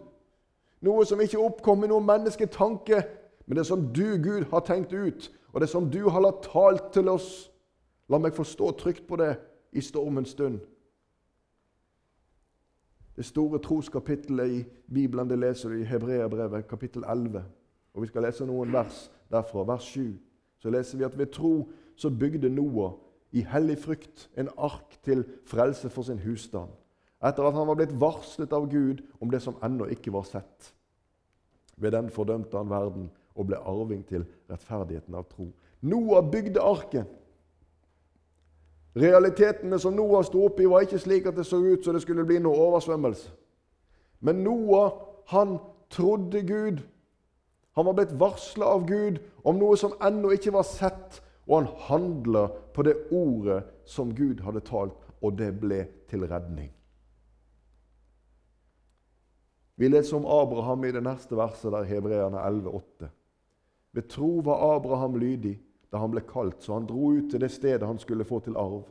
noe 0.83 1.05
som 1.07 1.21
ikke 1.21 1.41
oppkommer 1.41 1.91
noen 1.91 2.07
mennesketanke, 2.07 3.03
men 3.45 3.59
det 3.59 3.67
som 3.67 3.85
du, 3.93 4.17
Gud, 4.23 4.47
har 4.51 4.65
tenkt 4.67 4.93
ut, 4.93 5.29
og 5.53 5.61
det 5.61 5.69
som 5.71 5.87
du 5.91 6.09
har 6.09 6.23
latt 6.23 6.43
talt 6.51 6.91
til 6.93 7.09
oss. 7.09 7.47
La 8.07 8.19
meg 8.19 8.35
få 8.35 8.43
stå 8.47 8.71
trygt 8.79 9.07
på 9.07 9.17
det 9.19 9.33
i 9.75 9.83
stormens 9.83 10.31
stund. 10.35 10.59
Det 13.17 13.25
store 13.25 13.59
troskapittelet 13.63 14.51
i 14.53 14.59
Bibelen 14.93 15.29
det 15.29 15.39
leser 15.39 15.73
du 15.73 15.79
i 15.79 15.87
Hebreabrevet, 15.87 16.67
kapittel 16.69 17.03
11. 17.03 17.43
Og 17.95 18.01
Vi 18.01 18.07
skal 18.11 18.27
lese 18.27 18.45
noen 18.45 18.71
vers 18.73 19.07
derfra, 19.31 19.65
vers 19.67 19.87
7 19.95 20.26
så 20.59 20.71
leser 20.73 20.97
vi 20.97 21.05
at 21.07 21.17
ved 21.17 21.31
tro 21.33 21.69
så 21.95 22.09
bygde 22.09 22.49
Noah 22.49 22.93
i 23.31 23.43
hellig 23.45 23.77
frykt 23.83 24.29
en 24.37 24.49
ark 24.57 24.97
til 25.03 25.25
frelse 25.45 25.89
for 25.89 26.07
sin 26.07 26.19
husstand, 26.23 26.69
etter 27.23 27.43
at 27.47 27.55
han 27.57 27.67
var 27.67 27.77
blitt 27.79 27.95
varslet 27.99 28.53
av 28.53 28.69
Gud 28.71 29.03
om 29.21 29.31
det 29.31 29.41
som 29.43 29.57
ennå 29.63 29.89
ikke 29.93 30.13
var 30.13 30.27
sett. 30.29 30.73
Ved 31.77 31.91
den 31.93 32.09
fordømte 32.09 32.57
han 32.57 32.69
verden 32.69 33.09
og 33.35 33.49
ble 33.49 33.59
arving 33.61 34.01
til 34.07 34.25
rettferdigheten 34.49 35.15
av 35.15 35.27
tro. 35.29 35.51
Noah 35.81 36.23
bygde 36.31 36.61
arken. 36.61 37.05
Realitetene 38.97 39.77
som 39.79 39.93
Noah 39.93 40.23
sto 40.25 40.41
oppi, 40.47 40.65
var 40.65 40.85
ikke 40.85 40.99
slik 40.99 41.27
at 41.29 41.37
det 41.37 41.45
så 41.45 41.59
ut 41.61 41.85
som 41.85 41.93
det 41.93 42.01
skulle 42.01 42.25
bli 42.25 42.39
noe 42.41 42.57
oversvømmelse. 42.57 43.29
Men 44.25 44.41
Noah, 44.41 44.95
han 45.29 45.59
trodde 45.93 46.41
Gud 46.41 46.81
han 47.77 47.85
var 47.85 47.93
blitt 47.93 48.13
varsla 48.17 48.65
av 48.65 48.87
Gud 48.89 49.19
om 49.45 49.59
noe 49.61 49.75
som 49.77 49.91
ennå 50.01 50.31
ikke 50.33 50.55
var 50.55 50.65
sett, 50.65 51.19
og 51.45 51.59
han 51.59 51.67
handla 51.85 52.47
på 52.73 52.81
det 52.87 52.95
ordet 53.13 53.59
som 53.85 54.15
Gud 54.17 54.41
hadde 54.41 54.63
talt, 54.65 54.95
og 55.21 55.35
det 55.37 55.51
ble 55.61 55.83
til 56.09 56.25
redning. 56.25 56.71
Vi 59.77 59.91
leser 59.91 60.17
om 60.17 60.25
Abraham 60.25 60.87
i 60.89 60.91
det 60.95 61.03
neste 61.05 61.37
verset, 61.37 61.69
der 61.69 61.85
Hebreerne 61.85 62.41
11,8. 62.41 63.11
Ved 63.93 64.09
tro 64.09 64.31
var 64.41 64.63
Abraham 64.71 65.19
lydig 65.21 65.59
da 65.93 66.01
han 66.01 66.15
ble 66.15 66.25
kalt, 66.25 66.63
så 66.65 66.79
han 66.79 66.89
dro 66.89 67.11
ut 67.13 67.29
til 67.29 67.45
det 67.45 67.51
stedet 67.53 67.85
han 67.85 68.01
skulle 68.01 68.25
få 68.25 68.39
til 68.41 68.57
arv. 68.57 68.87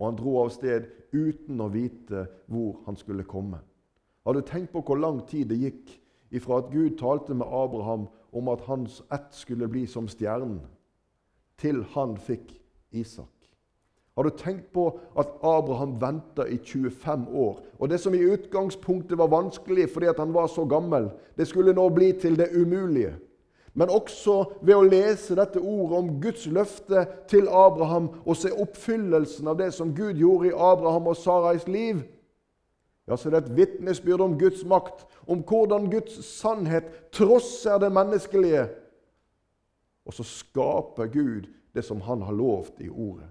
Og 0.00 0.06
han 0.08 0.16
dro 0.16 0.38
av 0.40 0.48
sted 0.56 0.88
uten 1.12 1.60
å 1.60 1.68
vite 1.68 2.24
hvor 2.48 2.80
han 2.86 2.96
skulle 2.96 3.28
komme. 3.28 3.60
Har 4.24 4.32
du 4.32 4.40
tenkt 4.40 4.72
på 4.72 4.80
hvor 4.80 4.96
lang 4.96 5.20
tid 5.28 5.52
det 5.52 5.60
gikk 5.60 5.92
ifra 6.32 6.62
at 6.62 6.72
Gud 6.72 6.96
talte 6.96 7.36
med 7.36 7.52
Abraham 7.52 8.08
om 8.32 8.48
at 8.48 8.64
hans 8.66 9.02
ett 9.12 9.30
skulle 9.30 9.68
bli 9.68 9.86
som 9.86 10.08
stjernen, 10.08 10.60
til 11.60 11.84
han 11.94 12.16
fikk 12.16 12.54
Isak. 12.92 13.28
Har 14.16 14.24
du 14.24 14.30
tenkt 14.36 14.72
på 14.72 14.86
at 15.16 15.28
Abraham 15.40 15.94
venta 16.00 16.44
i 16.44 16.58
25 16.58 17.28
år? 17.28 17.60
Og 17.78 17.88
det 17.88 18.00
som 18.00 18.14
i 18.14 18.24
utgangspunktet 18.28 19.18
var 19.18 19.30
vanskelig 19.32 19.88
fordi 19.92 20.12
han 20.18 20.34
var 20.34 20.50
så 20.52 20.64
gammel, 20.68 21.08
det 21.36 21.48
skulle 21.48 21.72
nå 21.72 21.88
bli 21.88 22.12
til 22.12 22.36
det 22.36 22.50
umulige. 22.52 23.14
Men 23.74 23.88
også 23.88 24.44
ved 24.60 24.76
å 24.76 24.84
lese 24.84 25.36
dette 25.36 25.60
ordet 25.60 25.98
om 25.98 26.10
Guds 26.20 26.44
løfte 26.46 27.06
til 27.28 27.48
Abraham 27.48 28.10
og 28.26 28.36
se 28.36 28.52
oppfyllelsen 28.52 29.48
av 29.48 29.56
det 29.62 29.70
som 29.72 29.94
Gud 29.96 30.20
gjorde 30.20 30.50
i 30.50 30.56
Abraham 30.56 31.08
og 31.08 31.16
Sarais 31.16 31.64
liv, 31.68 32.02
ja, 33.12 33.16
så 33.16 33.30
det 33.30 33.36
er 33.36 33.44
et 33.44 33.56
vitnesbyrd 33.56 34.20
om 34.24 34.38
Guds 34.40 34.64
makt, 34.64 35.04
om 35.28 35.42
hvordan 35.44 35.90
Guds 35.90 36.24
sannhet 36.24 36.84
trosser 37.12 37.78
det 37.78 37.92
menneskelige. 37.92 38.68
Og 40.04 40.14
så 40.16 40.24
skaper 40.24 41.06
Gud 41.12 41.50
det 41.74 41.84
som 41.84 42.00
Han 42.00 42.22
har 42.22 42.32
lovt 42.32 42.80
i 42.80 42.88
Ordet. 42.88 43.28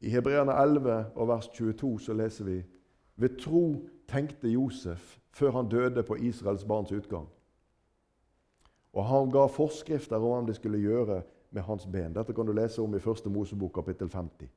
I 0.00 0.10
Hebreerne 0.10 0.52
11 0.52 1.06
og 1.14 1.28
vers 1.28 1.48
22 1.48 2.00
så 2.00 2.12
leser 2.12 2.44
vi 2.44 2.64
ved 3.16 3.38
tro 3.40 3.88
tenkte 4.08 4.48
Josef 4.48 5.16
før 5.32 5.50
han 5.50 5.68
døde 5.68 6.02
på 6.02 6.14
Israels 6.14 6.64
barns 6.64 6.92
utgang. 6.92 7.28
Og 8.92 9.04
han 9.04 9.30
ga 9.30 9.46
forskrifter 9.46 10.16
om 10.16 10.22
hva 10.28 10.44
de 10.46 10.54
skulle 10.54 10.78
gjøre 10.78 11.22
med 11.50 11.62
hans 11.62 11.86
ben. 11.86 12.14
Dette 12.14 12.32
kan 12.32 12.46
du 12.46 12.52
lese 12.52 12.82
om 12.82 12.94
i 12.94 13.00
1. 13.00 13.26
Mosebok 13.32 13.74
kapittel 13.74 14.08
50. 14.08 14.48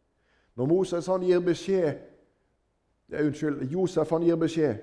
Når 0.59 0.67
Moses 0.67 1.07
han 1.07 1.23
gir 1.23 1.39
beskjed 1.39 1.93
Unnskyld, 3.09 3.61
Josef 3.71 4.09
han 4.11 4.25
gir 4.27 4.35
beskjed 4.37 4.81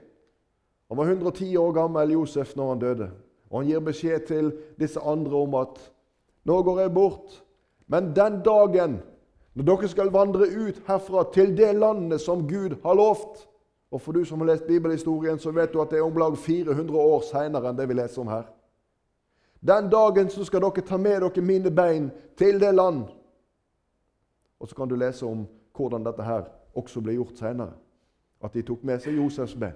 Han 0.89 0.99
var 0.99 1.11
110 1.11 1.57
år 1.57 1.73
gammel, 1.73 2.13
Josef, 2.15 2.55
når 2.57 2.69
han 2.69 2.79
døde. 2.79 3.09
Og 3.51 3.61
han 3.61 3.69
gir 3.69 3.83
beskjed 3.85 4.27
til 4.27 4.53
disse 4.81 5.01
andre 5.01 5.37
om 5.37 5.55
at 5.59 5.81
nå 6.47 6.61
går 6.63 6.81
jeg 6.81 6.93
bort, 6.95 7.35
men 7.91 8.13
den 8.17 8.39
dagen 8.47 9.01
når 9.55 9.67
dere 9.67 9.89
skal 9.91 10.13
vandre 10.15 10.47
ut 10.47 10.79
herfra 10.87 11.25
til 11.35 11.57
det 11.59 11.73
landet 11.75 12.21
som 12.21 12.47
Gud 12.49 12.77
har 12.83 12.95
lovt 12.95 13.47
Og 13.91 14.01
for 14.01 14.13
du 14.13 14.25
som 14.25 14.41
har 14.41 14.47
lest 14.47 14.67
bibelhistorien, 14.67 15.39
så 15.39 15.51
vet 15.51 15.73
du 15.73 15.81
at 15.81 15.91
det 15.91 15.99
er 15.99 16.03
om 16.03 16.17
lag 16.19 16.39
400 16.39 16.99
år 16.99 17.21
seinere 17.23 17.71
enn 17.71 17.77
det 17.79 17.87
vi 17.89 17.95
leser 17.95 18.21
om 18.21 18.29
her. 18.29 18.49
Den 19.63 19.91
dagen 19.91 20.29
så 20.31 20.45
skal 20.45 20.65
dere 20.65 20.83
ta 20.83 20.99
med 20.99 21.23
dere 21.23 21.43
mine 21.43 21.71
bein 21.71 22.11
til 22.37 22.61
det 22.61 22.75
land. 22.75 23.05
Og 24.61 24.69
så 24.69 24.75
kan 24.75 24.89
du 24.89 24.97
lese 24.97 25.27
om 25.27 25.47
hvordan 25.77 26.05
dette 26.07 26.23
her 26.23 26.49
også 26.75 27.01
ble 27.01 27.17
gjort 27.17 27.39
senere. 27.39 27.73
At 28.45 28.55
de 28.55 28.63
tok 28.63 28.85
med 28.85 29.01
seg 29.01 29.17
Josefs 29.17 29.55
ben, 29.55 29.75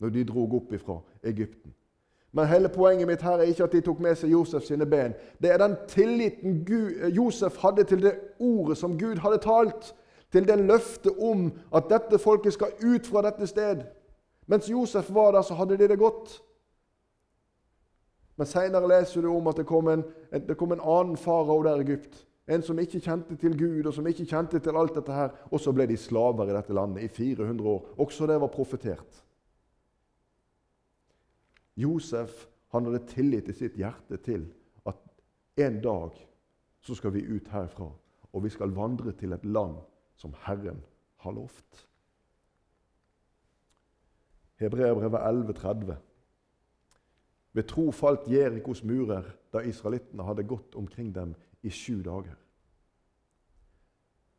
når 0.00 0.12
de 0.12 0.24
drog 0.28 0.54
opp 0.54 0.72
ifra 0.72 1.00
Egypten. 1.24 1.74
Men 2.36 2.46
hele 2.46 2.68
poenget 2.68 3.08
mitt 3.08 3.22
her 3.22 3.38
er 3.40 3.48
ikke 3.48 3.64
at 3.64 3.72
de 3.72 3.80
tok 3.80 4.00
med 4.00 4.14
seg 4.20 4.30
Josef 4.30 4.66
sine 4.66 4.86
ben. 4.86 5.14
Det 5.40 5.52
er 5.52 5.56
den 5.62 5.76
tilliten 5.88 6.64
Gud, 6.68 7.08
Josef 7.16 7.56
hadde 7.62 7.84
til 7.84 8.02
det 8.02 8.12
ordet 8.38 8.76
som 8.78 8.98
Gud 8.98 9.16
hadde 9.24 9.38
talt. 9.38 9.94
Til 10.32 10.48
det 10.48 10.58
løftet 10.58 11.12
om 11.22 11.52
at 11.74 11.86
dette 11.88 12.18
folket 12.18 12.52
skal 12.52 12.74
ut 12.84 13.06
fra 13.06 13.22
dette 13.24 13.46
sted. 13.46 13.86
Mens 14.46 14.70
Josef 14.70 15.14
var 15.14 15.32
der, 15.32 15.42
så 15.42 15.54
hadde 15.54 15.78
de 15.78 15.88
det 15.88 15.98
godt. 15.98 16.42
Men 18.36 18.46
seinere 18.46 18.88
leser 18.88 19.20
du 19.24 19.30
om 19.32 19.46
at 19.46 19.56
det 19.56 19.66
kom 19.66 19.88
en, 19.88 20.04
det 20.48 20.56
kom 20.60 20.72
en 20.72 20.82
annen 20.82 21.16
farao 21.16 21.62
der 21.62 21.80
i 21.80 21.86
Egypt. 21.86 22.26
En 22.46 22.62
som 22.62 22.78
ikke 22.78 23.00
kjente 23.02 23.36
til 23.36 23.56
Gud, 23.58 23.86
og 23.88 23.94
som 23.94 24.06
ikke 24.06 24.26
kjente 24.30 24.60
til 24.62 24.76
alt 24.78 24.94
dette 24.94 25.12
her. 25.12 25.32
Og 25.50 25.60
så 25.60 25.72
ble 25.74 25.88
de 25.90 25.96
slaver 25.98 26.46
i 26.46 26.54
dette 26.54 26.74
landet 26.74 27.02
i 27.02 27.08
400 27.08 27.70
år. 27.70 27.88
Også 27.98 28.26
det 28.26 28.40
var 28.40 28.52
profetert. 28.54 29.22
Josef 31.76 32.46
han 32.72 32.86
hadde 32.86 33.06
tillit 33.10 33.48
i 33.48 33.56
sitt 33.56 33.76
hjerte 33.78 34.18
til 34.24 34.46
at 34.86 34.98
en 35.66 35.80
dag 35.82 36.22
så 36.80 36.94
skal 36.94 37.12
vi 37.14 37.24
ut 37.26 37.48
herfra, 37.50 37.88
og 38.32 38.44
vi 38.44 38.50
skal 38.52 38.74
vandre 38.74 39.12
til 39.12 39.32
et 39.32 39.44
land 39.44 39.76
som 40.16 40.34
Herren 40.46 40.82
har 41.24 41.34
lovt. 41.34 41.86
Hebreabrevet 44.56 45.20
11,30. 45.20 45.94
Ved 47.52 47.64
tro 47.68 47.90
falt 47.90 48.28
Jerikos 48.30 48.84
murer 48.84 49.24
da 49.52 49.62
israelittene 49.64 50.24
hadde 50.24 50.44
gått 50.48 50.74
omkring 50.76 51.14
dem 51.14 51.34
i 51.62 51.70
sju 51.70 52.02
dager. 52.04 52.36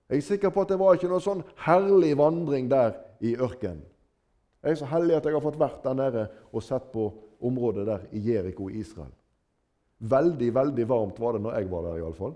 Jeg 0.09 0.17
er 0.17 0.23
sikker 0.23 0.49
på 0.49 0.63
at 0.63 0.71
det 0.71 0.79
var 0.79 0.95
ikke 0.95 1.09
noe 1.11 1.23
sånn 1.23 1.43
herlig 1.65 2.13
vandring 2.19 2.69
der 2.71 2.95
i 3.19 3.35
ørkenen. 3.35 3.83
Jeg 4.63 4.73
er 4.73 4.79
så 4.79 4.87
heldig 4.89 5.17
at 5.17 5.27
jeg 5.27 5.35
har 5.35 5.43
fått 5.43 5.59
vært 5.59 5.83
der 5.83 5.95
nede 5.95 6.27
og 6.51 6.63
sett 6.63 6.87
på 6.91 7.09
området 7.43 7.85
der 7.87 8.05
i 8.15 8.21
Jeriko 8.31 8.69
i 8.71 8.79
Israel. 8.81 9.11
Veldig, 9.99 10.49
veldig 10.55 10.85
varmt 10.89 11.19
var 11.19 11.35
det 11.35 11.43
når 11.43 11.57
jeg 11.57 11.69
var 11.71 11.85
der, 11.87 11.99
iallfall. 12.01 12.33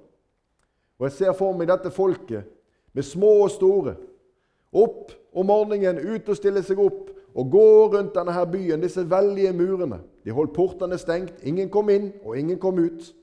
Og 0.99 1.07
jeg 1.07 1.15
ser 1.17 1.33
for 1.37 1.57
meg 1.57 1.69
dette 1.69 1.91
folket, 1.93 2.45
med 2.93 3.07
små 3.07 3.29
og 3.45 3.51
store, 3.53 3.95
opp 4.71 5.13
om 5.33 5.47
morgenen, 5.47 5.99
ut 5.99 6.29
og 6.29 6.37
stille 6.37 6.63
seg 6.65 6.79
opp 6.81 7.09
og 7.31 7.51
gå 7.51 7.67
rundt 7.93 8.15
denne 8.15 8.33
her 8.35 8.47
byen, 8.51 8.81
disse 8.83 9.03
veldige 9.09 9.53
murene. 9.55 10.01
De 10.25 10.33
holdt 10.35 10.53
portene 10.55 10.97
stengt. 10.99 11.39
Ingen 11.47 11.69
kom 11.71 11.89
inn, 11.89 12.11
og 12.25 12.35
ingen 12.37 12.59
kom 12.59 12.79
ut. 12.83 13.13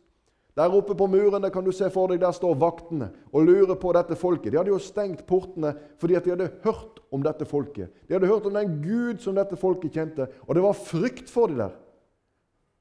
Der 0.58 0.74
oppe 0.74 0.96
på 0.98 1.06
murene 1.06 1.52
kan 1.54 1.62
du 1.62 1.70
se 1.70 1.86
for 1.94 2.10
deg, 2.10 2.18
der 2.18 2.34
står 2.34 2.56
vaktene 2.58 3.12
og 3.30 3.44
lurer 3.46 3.76
på 3.78 3.92
dette 3.94 4.16
folket. 4.18 4.50
De 4.50 4.58
hadde 4.58 4.72
jo 4.72 4.80
stengt 4.82 5.22
portene 5.28 5.70
fordi 6.02 6.16
at 6.18 6.26
de 6.26 6.32
hadde 6.34 6.48
hørt 6.64 6.98
om 7.14 7.22
dette 7.22 7.46
folket. 7.46 7.92
De 8.08 8.16
hadde 8.16 8.26
hørt 8.26 8.48
om 8.48 8.58
den 8.58 8.80
Gud 8.82 9.22
som 9.22 9.38
dette 9.38 9.58
folket 9.60 9.94
kjente, 9.94 10.26
og 10.48 10.58
det 10.58 10.64
var 10.64 10.74
frykt 10.74 11.30
for 11.30 11.46
dem 11.46 11.62
der. 11.62 11.78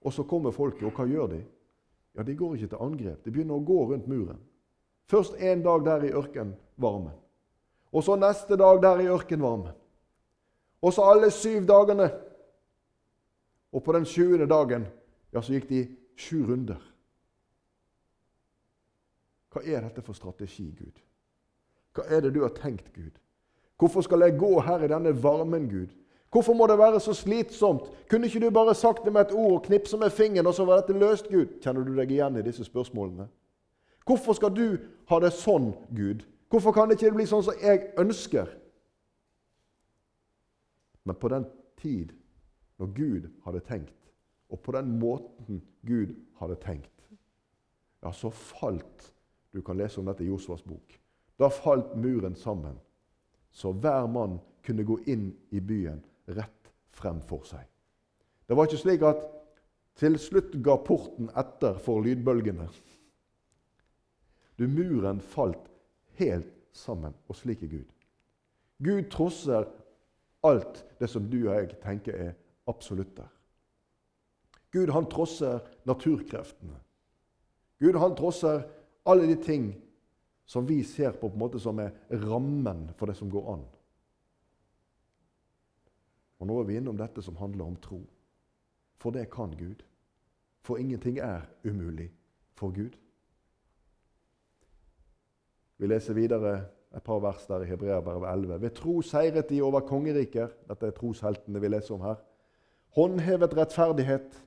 Og 0.01 0.13
så 0.13 0.25
kommer 0.25 0.55
folket, 0.55 0.87
og 0.89 0.97
hva 0.97 1.05
gjør 1.05 1.29
de? 1.35 1.43
Ja, 2.17 2.25
De 2.25 2.35
går 2.35 2.55
ikke 2.55 2.71
til 2.73 2.81
angrep. 2.81 3.21
De 3.25 3.31
begynner 3.31 3.59
å 3.59 3.65
gå 3.69 3.77
rundt 3.91 4.09
muren. 4.09 4.41
Først 5.05 5.37
en 5.37 5.61
dag 5.61 5.85
der 5.85 6.09
i 6.09 6.11
ørkenvarmen. 6.17 7.13
Og 7.93 8.03
så 8.03 8.17
neste 8.17 8.57
dag 8.57 8.81
der 8.81 9.05
i 9.05 9.11
ørkenvarmen. 9.13 9.77
Og 10.81 10.93
så 10.93 11.05
alle 11.05 11.29
syv 11.31 11.69
dagene. 11.69 12.09
Og 13.71 13.83
på 13.83 13.93
den 13.93 14.05
sjuende 14.05 14.49
dagen 14.49 14.89
ja, 15.33 15.41
så 15.41 15.53
gikk 15.53 15.69
de 15.69 15.85
sju 16.17 16.41
runder. 16.47 16.81
Hva 19.53 19.63
er 19.63 19.85
dette 19.85 20.03
for 20.03 20.17
strategi, 20.17 20.69
Gud? 20.77 20.99
Hva 21.95 22.05
er 22.13 22.21
det 22.21 22.33
du 22.35 22.41
har 22.43 22.53
tenkt, 22.55 22.91
Gud? 22.93 23.15
Hvorfor 23.77 24.01
skal 24.01 24.25
jeg 24.25 24.39
gå 24.39 24.59
her 24.61 24.83
i 24.83 24.91
denne 24.91 25.13
varmen, 25.23 25.69
Gud? 25.69 25.93
Hvorfor 26.31 26.53
må 26.53 26.67
det 26.67 26.77
være 26.77 26.99
så 26.99 27.13
slitsomt? 27.13 27.87
Kunne 28.09 28.27
ikke 28.27 28.39
du 28.39 28.49
bare 28.49 28.75
sagt 28.75 29.05
det 29.05 29.13
med 29.13 29.21
et 29.21 29.31
ord 29.33 29.53
og 29.53 29.63
knipse 29.63 29.97
med 29.97 30.09
fingeren, 30.09 30.47
og 30.47 30.53
så 30.53 30.65
var 30.65 30.81
dette 30.81 30.99
løst, 30.99 31.29
Gud? 31.29 31.59
Kjenner 31.61 31.83
du 31.83 31.95
deg 31.95 32.11
igjen 32.11 32.37
i 32.37 32.45
disse 32.45 32.65
spørsmålene? 32.67 33.27
Hvorfor 34.05 34.33
skal 34.33 34.53
du 34.55 34.77
ha 35.09 35.19
det 35.19 35.33
sånn, 35.33 35.71
Gud? 35.95 36.25
Hvorfor 36.49 36.71
kan 36.71 36.89
det 36.89 36.97
ikke 36.97 37.15
bli 37.15 37.27
sånn 37.27 37.43
som 37.43 37.59
jeg 37.61 37.89
ønsker? 37.99 38.51
Men 41.07 41.15
på 41.15 41.31
den 41.31 41.47
tid 41.79 42.13
når 42.77 42.91
Gud 42.95 43.27
hadde 43.45 43.63
tenkt, 43.67 43.95
og 44.49 44.59
på 44.63 44.71
den 44.75 44.99
måten 44.99 45.61
Gud 45.87 46.15
hadde 46.39 46.55
tenkt, 46.63 46.93
ja, 48.03 48.11
så 48.11 48.29
falt 48.29 49.11
du 49.57 49.63
kan 49.65 49.77
lese 49.77 49.99
om 49.99 50.05
dette 50.05 50.23
i 50.23 50.29
Josvas 50.29 50.61
bok. 50.65 50.93
Da 51.37 51.49
falt 51.49 51.95
muren 51.97 52.35
sammen, 52.37 52.77
så 53.51 53.71
hver 53.73 54.05
mann 54.09 54.37
kunne 54.65 54.85
gå 54.85 54.99
inn 55.09 55.31
i 55.49 55.61
byen 55.61 56.03
rett 56.37 56.69
frem 56.93 57.21
for 57.25 57.45
seg. 57.47 57.63
Det 58.45 58.55
var 58.55 58.69
ikke 58.69 58.81
slik 58.83 59.05
at 59.07 59.25
til 59.97 60.19
slutt 60.21 60.53
ga 60.61 60.77
porten 60.85 61.31
etter 61.37 61.79
for 61.81 62.05
lydbølgene. 62.05 62.67
Du, 64.57 64.67
muren 64.69 65.21
falt 65.21 65.69
helt 66.21 66.53
sammen, 66.73 67.15
og 67.27 67.37
slik 67.37 67.63
er 67.65 67.73
Gud. 67.73 67.89
Gud 68.83 69.09
trosser 69.13 69.65
alt 70.45 70.83
det 71.01 71.09
som 71.09 71.25
du 71.29 71.39
og 71.47 71.55
jeg 71.55 71.79
tenker 71.81 72.13
er 72.29 72.35
absolutter. 72.69 73.25
Gud 74.73 74.93
han 74.93 75.09
trosser 75.09 75.63
naturkreftene. 75.89 76.77
Gud 77.81 77.97
han 77.97 78.15
trosser 78.17 78.65
alle 79.07 79.27
de 79.27 79.35
ting 79.43 79.71
som 80.47 80.65
vi 80.67 80.83
ser 80.83 81.11
på, 81.11 81.27
på 81.27 81.33
en 81.33 81.41
måte 81.41 81.59
som 81.59 81.79
er 81.83 81.95
rammen 82.27 82.87
for 82.95 83.09
det 83.09 83.17
som 83.19 83.31
går 83.31 83.49
an. 83.53 83.65
Og 86.39 86.47
Nå 86.47 86.59
er 86.61 86.67
vi 86.69 86.77
innom 86.77 86.97
dette 86.99 87.23
som 87.25 87.35
handler 87.39 87.65
om 87.65 87.75
tro. 87.81 87.99
For 89.01 89.11
det 89.11 89.29
kan 89.33 89.51
Gud. 89.57 89.83
For 90.63 90.77
ingenting 90.77 91.17
er 91.23 91.47
umulig 91.65 92.11
for 92.55 92.71
Gud. 92.75 92.95
Vi 95.77 95.87
leser 95.87 96.17
videre 96.17 96.53
et 96.95 97.03
par 97.03 97.19
vers 97.21 97.45
der 97.47 97.65
i 97.65 97.69
Hebreabrevet 97.69 98.29
11. 98.31 98.61
Ved 98.61 98.75
tro 98.77 99.01
seiret 99.01 99.49
de 99.49 99.61
over 99.61 99.83
kongeriker. 99.85 100.53
Dette 100.69 100.87
er 100.87 100.95
trosheltene 100.95 101.61
vi 101.61 101.69
leser 101.69 101.95
om 101.97 102.05
her. 102.05 102.21
Håndhevet 102.97 103.53
rettferdighet, 103.57 104.39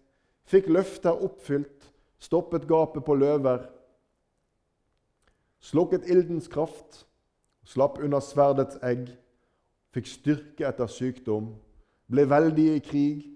fikk 0.49 0.71
løfter 0.73 1.23
oppfylt, 1.23 1.93
stoppet 2.19 2.67
gapet 2.67 3.05
på 3.07 3.15
løver 3.15 3.69
slukket 5.61 6.09
ildens 6.09 6.49
kraft, 6.49 7.05
slapp 7.65 8.01
unna 8.01 8.21
sverdets 8.25 8.81
egg, 8.87 9.09
fikk 9.95 10.09
styrke 10.09 10.67
etter 10.69 10.91
sykdom, 10.91 11.53
ble 12.11 12.27
veldige 12.31 12.79
i 12.79 12.85
krig 12.85 13.27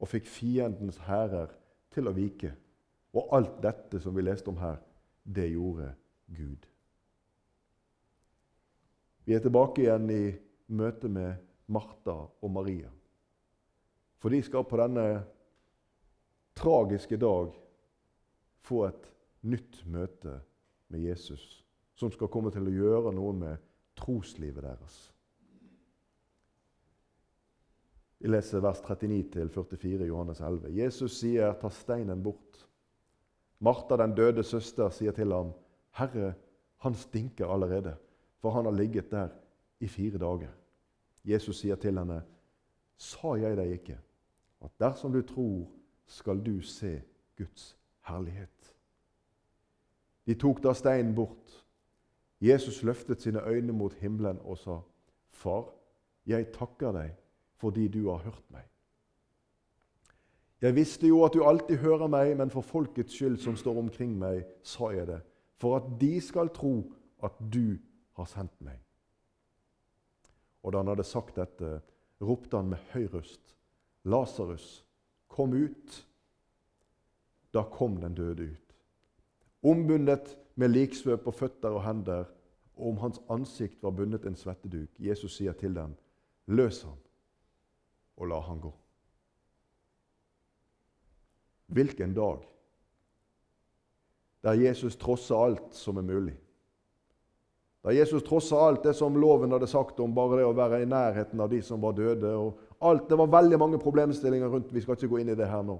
og 0.00 0.10
fikk 0.10 0.28
fiendens 0.30 0.98
hærer 1.06 1.52
til 1.94 2.08
å 2.08 2.14
vike. 2.16 2.54
Og 3.14 3.30
alt 3.36 3.60
dette 3.62 4.00
som 4.02 4.16
vi 4.16 4.24
leste 4.24 4.50
om 4.50 4.58
her, 4.58 4.80
det 5.24 5.52
gjorde 5.52 5.92
Gud. 6.34 6.66
Vi 9.24 9.36
er 9.36 9.40
tilbake 9.40 9.84
igjen 9.84 10.10
i 10.12 10.24
møte 10.74 11.08
med 11.08 11.38
Martha 11.72 12.16
og 12.26 12.50
Maria. 12.52 12.90
For 14.20 14.32
de 14.32 14.40
skal 14.44 14.66
på 14.68 14.80
denne 14.80 15.06
tragiske 16.56 17.16
dag 17.20 17.52
få 18.64 18.86
et 18.88 19.10
nytt 19.44 19.80
møte 19.88 20.38
med 20.92 21.04
Jesus 21.08 21.63
som 21.94 22.12
skal 22.12 22.28
komme 22.28 22.50
til 22.50 22.66
å 22.68 22.74
gjøre 22.74 23.12
noe 23.14 23.32
med 23.36 23.66
troslivet 23.98 24.64
deres. 24.64 24.96
Vi 28.24 28.30
leser 28.30 28.62
vers 28.64 28.80
39-44 28.80 30.06
i 30.06 30.08
Johannes 30.08 30.40
11. 30.40 30.70
Jesus 30.72 31.18
sier, 31.20 31.52
'Ta 31.52 31.68
steinen 31.68 32.22
bort'. 32.22 32.66
Martha, 33.60 33.96
den 33.96 34.14
døde 34.14 34.42
søster, 34.42 34.88
sier 34.88 35.12
til 35.12 35.32
ham, 35.32 35.52
'Herre, 35.90 36.34
han 36.76 36.94
stinker 36.94 37.46
allerede, 37.46 37.96
for 38.38 38.50
han 38.50 38.64
har 38.64 38.72
ligget 38.72 39.10
der 39.10 39.28
i 39.80 39.88
fire 39.88 40.18
dager.' 40.18 40.56
Jesus 41.24 41.56
sier 41.56 41.76
til 41.76 41.98
henne, 41.98 42.22
'Sa 42.96 43.34
jeg 43.34 43.56
deg 43.56 43.72
ikke, 43.72 43.98
at 44.60 44.70
dersom 44.80 45.12
du 45.12 45.22
tror, 45.22 45.68
skal 46.06 46.46
du 46.46 46.60
se 46.60 47.02
Guds 47.36 47.76
herlighet?' 48.00 48.74
De 50.26 50.34
tok 50.34 50.62
da 50.62 50.72
steinen 50.72 51.14
bort. 51.14 51.63
Jesus 52.44 52.82
løftet 52.82 53.22
sine 53.22 53.40
øyne 53.48 53.72
mot 53.72 53.94
himmelen 53.94 54.38
og 54.44 54.58
sa, 54.58 54.80
'Far, 55.30 55.72
jeg 56.26 56.52
takker 56.52 56.92
deg 56.92 57.14
fordi 57.56 57.88
du 57.88 58.10
har 58.10 58.18
hørt 58.18 58.44
meg.' 58.50 58.68
Jeg 60.60 60.74
visste 60.74 61.08
jo 61.08 61.24
at 61.24 61.34
du 61.34 61.44
alltid 61.44 61.76
hører 61.76 62.06
meg, 62.06 62.36
men 62.36 62.50
for 62.50 62.60
folkets 62.60 63.12
skyld 63.12 63.36
som 63.36 63.56
står 63.56 63.78
omkring 63.78 64.14
meg, 64.18 64.44
sa 64.62 64.88
jeg 64.96 65.06
det, 65.06 65.20
for 65.60 65.76
at 65.76 66.00
de 66.00 66.20
skal 66.20 66.48
tro 66.48 66.92
at 67.22 67.36
du 67.52 67.76
har 68.16 68.24
sendt 68.24 68.60
meg. 68.64 68.78
Og 70.62 70.72
da 70.72 70.80
han 70.80 70.88
hadde 70.88 71.04
sagt 71.04 71.36
dette, 71.36 71.80
ropte 72.20 72.56
han 72.56 72.72
med 72.72 72.80
høy 72.94 73.04
røst, 73.12 73.52
Lasarus, 74.08 74.86
kom 75.28 75.52
ut. 75.52 76.00
Da 77.52 77.62
kom 77.72 77.96
den 78.00 78.16
døde 78.16 78.48
ut. 78.52 78.63
Ombundet 79.64 80.36
med 80.54 80.68
liksvøp 80.74 81.24
på 81.24 81.32
føtter 81.32 81.72
og 81.72 81.84
hender, 81.86 82.24
og 82.76 82.88
om 82.90 82.96
hans 83.02 83.20
ansikt 83.30 83.82
var 83.82 83.94
bundet 83.96 84.26
en 84.26 84.36
svetteduk. 84.36 84.90
Jesus 84.98 85.38
sier 85.38 85.54
til 85.56 85.74
dem, 85.76 85.94
løs 86.46 86.82
ham 86.82 86.98
og 88.16 88.28
la 88.30 88.40
han 88.44 88.60
gå. 88.62 88.72
Hvilken 91.74 92.12
dag 92.14 92.42
der 94.44 94.52
Jesus 94.60 94.96
trosser 95.00 95.40
alt 95.40 95.72
som 95.72 95.96
er 95.96 96.04
mulig. 96.04 96.34
Der 97.84 97.96
Jesus 97.96 98.22
trosser 98.22 98.60
alt 98.60 98.84
det 98.84 98.94
som 98.96 99.16
loven 99.16 99.52
hadde 99.52 99.66
sagt 99.66 100.00
om 100.00 100.12
bare 100.14 100.38
det 100.40 100.44
å 100.44 100.56
være 100.56 100.82
i 100.82 100.88
nærheten 100.88 101.40
av 101.40 101.48
de 101.52 101.62
som 101.64 101.80
var 101.80 101.96
døde. 101.96 102.34
og 102.36 102.58
alt, 102.80 103.08
Det 103.08 103.18
var 103.18 103.26
veldig 103.40 103.58
mange 103.58 103.78
problemstillinger 103.78 104.48
rundt. 104.48 104.74
Vi 104.74 104.80
skal 104.80 104.96
ikke 104.96 105.08
gå 105.08 105.18
inn 105.20 105.32
i 105.32 105.34
det 105.34 105.48
her 105.48 105.62
nå. 105.62 105.78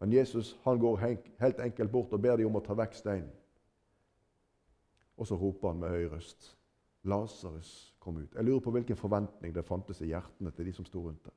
Men 0.00 0.12
Jesus 0.12 0.56
han 0.64 0.78
går 0.78 0.96
helt 1.40 1.60
enkelt 1.60 1.92
bort 1.92 2.12
og 2.12 2.22
ber 2.22 2.36
dem 2.36 2.48
om 2.48 2.56
å 2.56 2.64
ta 2.64 2.74
vekk 2.74 2.96
steinen. 2.96 3.32
Og 5.20 5.28
så 5.28 5.36
roper 5.36 5.68
han 5.68 5.82
med 5.82 5.92
høy 5.92 6.06
røst. 6.08 6.54
Lasarus 7.04 7.94
kom 8.00 8.16
ut. 8.16 8.34
Jeg 8.34 8.44
lurer 8.44 8.64
på 8.64 8.72
hvilken 8.72 8.96
forventning 8.96 9.52
det 9.54 9.64
fantes 9.68 10.00
i 10.00 10.08
hjertene 10.08 10.52
til 10.56 10.68
de 10.68 10.72
som 10.72 10.88
sto 10.88 11.02
rundt 11.04 11.24
der. 11.24 11.36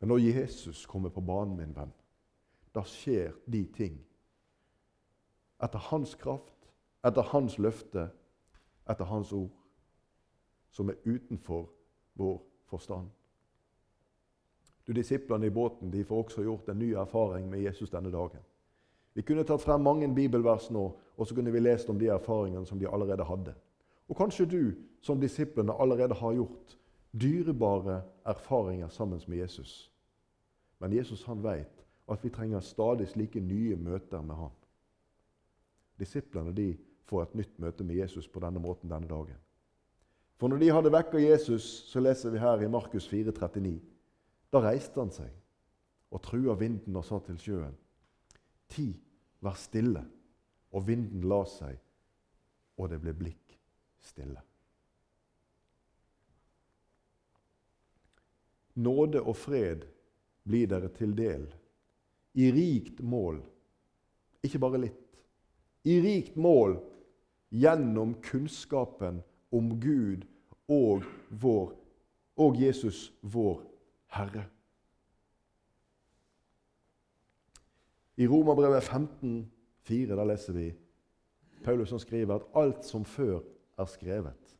Men 0.00 0.08
når 0.08 0.18
Jesus 0.24 0.86
kommer 0.86 1.08
på 1.08 1.20
banen, 1.20 1.56
min 1.56 1.76
venn, 1.76 1.92
da 2.74 2.82
skjer 2.84 3.36
de 3.46 3.62
ting. 3.72 4.00
Etter 5.62 5.78
hans 5.90 6.14
kraft, 6.20 6.68
etter 7.04 7.22
hans 7.32 7.58
løfte, 7.58 8.08
etter 8.88 9.08
hans 9.08 9.32
ord, 9.32 9.52
som 10.70 10.88
er 10.88 11.00
utenfor 11.04 11.68
vår 12.20 12.40
forstand. 12.68 13.08
Du, 14.86 14.92
Disiplene 14.92 15.46
i 15.46 15.50
båten 15.50 15.90
de 15.90 16.04
får 16.04 16.24
også 16.24 16.42
gjort 16.44 16.68
en 16.68 16.78
ny 16.78 16.92
erfaring 16.92 17.48
med 17.50 17.62
Jesus 17.64 17.90
denne 17.90 18.12
dagen. 18.12 18.42
Vi 19.14 19.22
kunne 19.22 19.44
tatt 19.46 19.62
frem 19.62 19.80
mange 19.80 20.08
bibelvers 20.14 20.70
nå, 20.74 20.84
og 21.16 21.26
så 21.26 21.34
kunne 21.34 21.52
vi 21.54 21.62
lest 21.62 21.90
om 21.90 21.98
de 21.98 22.10
erfaringene 22.12 22.66
som 22.66 22.78
de 22.78 22.88
allerede 22.90 23.24
hadde. 23.24 23.54
Og 24.08 24.16
kanskje 24.16 24.46
du, 24.46 24.72
som 25.00 25.20
disiplene, 25.20 25.72
allerede 25.80 26.14
har 26.14 26.34
gjort 26.34 26.76
dyrebare 27.12 28.02
erfaringer 28.26 28.88
sammen 28.88 29.20
med 29.26 29.38
Jesus. 29.38 29.90
Men 30.78 30.92
Jesus 30.92 31.24
han 31.24 31.42
vet 31.44 31.84
at 32.10 32.24
vi 32.24 32.30
trenger 32.30 32.60
stadig 32.60 33.08
slike 33.08 33.40
nye 33.40 33.76
møter 33.76 34.22
med 34.22 34.34
ham. 34.34 34.52
Disiplene 35.98 36.52
de 36.52 36.74
får 37.08 37.22
et 37.22 37.34
nytt 37.34 37.58
møte 37.58 37.84
med 37.84 37.96
Jesus 37.96 38.28
på 38.28 38.42
denne 38.42 38.60
måten 38.60 38.90
denne 38.90 39.08
dagen. 39.08 39.38
For 40.36 40.50
når 40.50 40.60
de 40.60 40.70
hadde 40.74 40.92
vekka 40.92 41.20
Jesus, 41.22 41.64
så 41.88 42.02
leser 42.02 42.34
vi 42.34 42.42
her 42.42 42.60
i 42.60 42.68
Markus 42.68 43.06
4, 43.08 43.32
39, 43.32 43.80
da 44.54 44.62
reiste 44.62 45.00
han 45.02 45.10
seg 45.10 45.32
og 46.14 46.22
trua 46.22 46.54
vinden 46.58 46.94
og 46.94 47.04
sa 47.06 47.18
til 47.26 47.38
sjøen.: 47.42 47.74
Ti, 48.70 48.86
vær 49.42 49.58
stille. 49.58 50.04
Og 50.74 50.86
vinden 50.88 51.22
la 51.30 51.44
seg, 51.46 51.76
og 52.78 52.88
det 52.90 52.98
ble 53.02 53.12
blikk 53.14 53.52
stille. 54.02 54.40
Nåde 58.74 59.22
og 59.22 59.36
fred 59.38 59.84
blir 60.42 60.66
dere 60.70 60.90
til 60.96 61.14
del. 61.14 61.46
I 62.34 62.50
rikt 62.50 62.98
mål. 63.06 63.38
Ikke 64.42 64.58
bare 64.58 64.82
litt. 64.82 65.20
I 65.86 66.00
rikt 66.02 66.34
mål 66.34 66.80
gjennom 67.54 68.16
kunnskapen 68.26 69.22
om 69.54 69.70
Gud 69.78 70.26
og, 70.66 71.06
vår, 71.30 71.70
og 72.34 72.58
Jesus, 72.58 73.12
vår 73.22 73.62
Herre. 74.14 74.44
I 78.16 78.26
Romerbrevet 78.30 78.82
15, 78.82 79.52
4, 79.82 80.16
der 80.16 80.24
leser 80.24 80.54
vi 80.54 80.68
Paulus 81.64 81.90
som 81.90 81.98
skriver 81.98 82.34
at 82.34 82.48
alt 82.54 82.84
som 82.86 83.04
før 83.04 83.40
er 83.78 83.88
skrevet. 83.90 84.56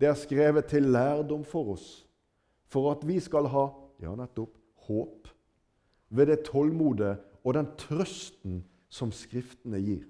Det 0.00 0.08
er 0.08 0.14
skrevet 0.18 0.64
til 0.64 0.82
lærdom 0.82 1.44
for 1.44 1.74
oss, 1.74 2.08
for 2.66 2.90
at 2.90 3.06
vi 3.06 3.20
skal 3.20 3.46
ha 3.52 3.66
ja, 4.00 4.14
nettopp 4.16 4.56
håp 4.88 5.28
ved 6.10 6.32
det 6.32 6.40
tålmodet 6.48 7.18
og 7.44 7.54
den 7.54 7.68
trøsten 7.78 8.62
som 8.90 9.12
Skriftene 9.14 9.78
gir. 9.78 10.06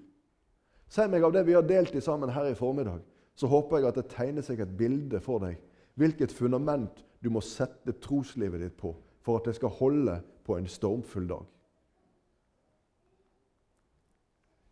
Si 0.91 1.03
meg 1.07 1.23
av 1.23 1.35
det 1.35 1.43
vi 1.47 1.53
har 1.53 1.67
delt 1.67 1.93
i 1.95 2.01
sammen 2.03 2.31
her 2.33 2.49
i 2.49 2.57
formiddag, 2.57 3.03
så 3.35 3.47
håper 3.47 3.77
jeg 3.77 3.91
at 3.91 3.99
det 3.99 4.09
tegner 4.11 4.45
seg 4.45 4.63
et 4.63 4.73
bilde 4.77 5.21
for 5.23 5.43
deg 5.43 5.59
hvilket 5.95 6.31
fundament 6.31 7.03
du 7.23 7.29
må 7.29 7.41
sette 7.45 7.93
troslivet 8.01 8.61
ditt 8.63 8.77
på 8.77 8.93
for 9.21 9.37
at 9.37 9.49
det 9.49 9.55
skal 9.57 9.73
holde 9.77 10.17
på 10.45 10.57
en 10.57 10.67
stormfull 10.67 11.27
dag. 11.29 11.43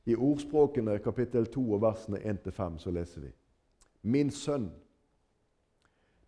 I 0.10 0.16
Ordspråkene 0.16 0.98
kapittel 1.06 1.46
2 1.54 1.66
og 1.76 1.82
versene 1.84 2.22
1-5 2.32 2.80
så 2.82 2.94
leser 2.94 3.28
vi 3.28 3.34
Min 4.02 4.32
sønn, 4.32 4.70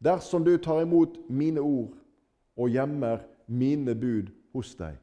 dersom 0.03 0.43
du 0.45 0.57
tar 0.57 0.83
imot 0.83 1.17
mine 1.29 1.61
ord 1.61 1.95
og 2.57 2.69
gjemmer 2.69 3.23
mine 3.47 3.95
bud 3.95 4.29
hos 4.53 4.75
deg. 4.75 4.99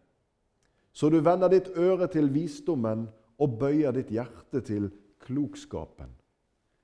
Så 0.92 1.09
du 1.11 1.20
vender 1.24 1.51
ditt 1.51 1.70
øre 1.79 2.07
til 2.12 2.31
visdommen 2.35 3.07
og 3.38 3.59
bøyer 3.59 3.94
ditt 3.94 4.11
hjerte 4.12 4.61
til 4.66 4.90
klokskapen. 5.24 6.11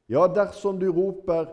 Ja, 0.09 0.27
dersom 0.29 0.79
du 0.81 0.91
roper 0.93 1.49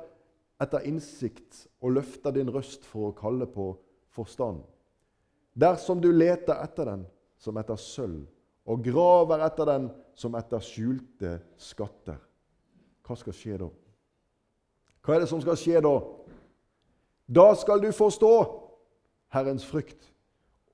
etter 0.61 0.85
innsikt 0.87 1.65
og 1.81 1.97
løfter 1.97 2.35
din 2.35 2.51
røst 2.53 2.85
for 2.87 3.09
å 3.09 3.17
kalle 3.17 3.47
på 3.49 3.73
forstand. 4.13 4.61
Dersom 5.57 6.01
du 6.01 6.11
leter 6.13 6.61
etter 6.61 6.87
den 6.93 7.05
som 7.41 7.57
etter 7.57 7.79
sølv, 7.81 8.23
og 8.69 8.83
graver 8.85 9.41
etter 9.47 9.67
den 9.67 9.87
som 10.15 10.35
etter 10.37 10.61
skjulte 10.63 11.39
skatter. 11.59 12.19
Hva 13.01 13.17
skal 13.17 13.35
skje 13.35 13.57
da? 13.63 13.69
Hva 15.01 15.15
er 15.15 15.23
det 15.23 15.31
som 15.31 15.41
skal 15.41 15.57
skje 15.57 15.81
da? 15.81 15.95
Da 17.31 17.47
skal 17.57 17.81
du 17.81 17.89
forstå 17.95 18.31
Herrens 19.33 19.65
frykt 19.65 20.11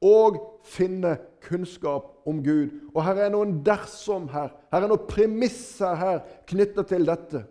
og 0.03 0.37
finne 0.67 1.15
kunnskap 1.41 2.27
om 2.27 2.41
Gud. 2.43 2.73
Og 2.93 3.01
her 3.05 3.23
er 3.23 3.31
noen 3.33 3.59
dersom 3.65 4.27
her. 4.29 4.51
Her 4.73 4.83
er 4.83 4.91
noen 4.91 5.07
premisser 5.09 5.95
her 5.97 6.19
knyttet 6.49 6.91
til 6.91 7.07
dette. 7.07 7.43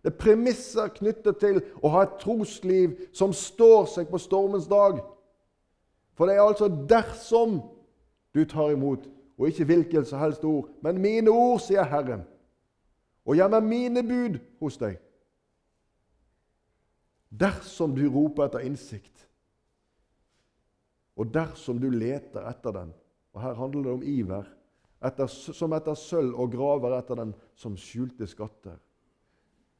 Det 0.00 0.12
er 0.12 0.20
premisser 0.20 0.88
knyttet 0.96 1.40
til 1.42 1.60
å 1.82 1.90
ha 1.92 2.04
et 2.06 2.16
trosliv 2.22 2.96
som 3.16 3.34
står 3.36 3.88
seg 3.92 4.08
på 4.08 4.20
stormens 4.20 4.68
dag. 4.70 5.02
For 6.16 6.28
det 6.28 6.36
er 6.36 6.44
altså 6.44 6.68
dersom 6.68 7.58
du 8.34 8.44
tar 8.48 8.72
imot, 8.72 9.04
og 9.36 9.48
ikke 9.48 9.66
hvilket 9.68 10.08
som 10.08 10.20
helst 10.20 10.44
ord, 10.44 10.68
men 10.84 11.00
mine 11.00 11.32
ord, 11.32 11.60
sier 11.64 11.84
Herren, 11.88 12.24
og 13.24 13.36
gjemmer 13.36 13.64
mine 13.64 14.02
bud 14.06 14.40
hos 14.60 14.76
deg. 14.80 14.98
Dersom 17.30 17.92
du 17.96 18.06
roper 18.10 18.48
etter 18.48 18.64
innsikt, 18.66 19.26
og 21.20 21.28
dersom 21.34 21.80
du 21.80 21.90
leter 21.92 22.46
etter 22.48 22.72
den 22.72 22.96
Og 23.30 23.42
her 23.44 23.54
handler 23.54 23.82
det 23.84 23.92
om 23.92 24.00
iver, 24.02 24.46
etter, 25.06 25.28
som 25.30 25.70
etter 25.76 25.94
sølv, 25.94 26.32
og 26.34 26.50
graver 26.50 26.96
etter 26.96 27.20
den 27.20 27.30
som 27.54 27.76
skjulte 27.78 28.26
skatter. 28.26 28.74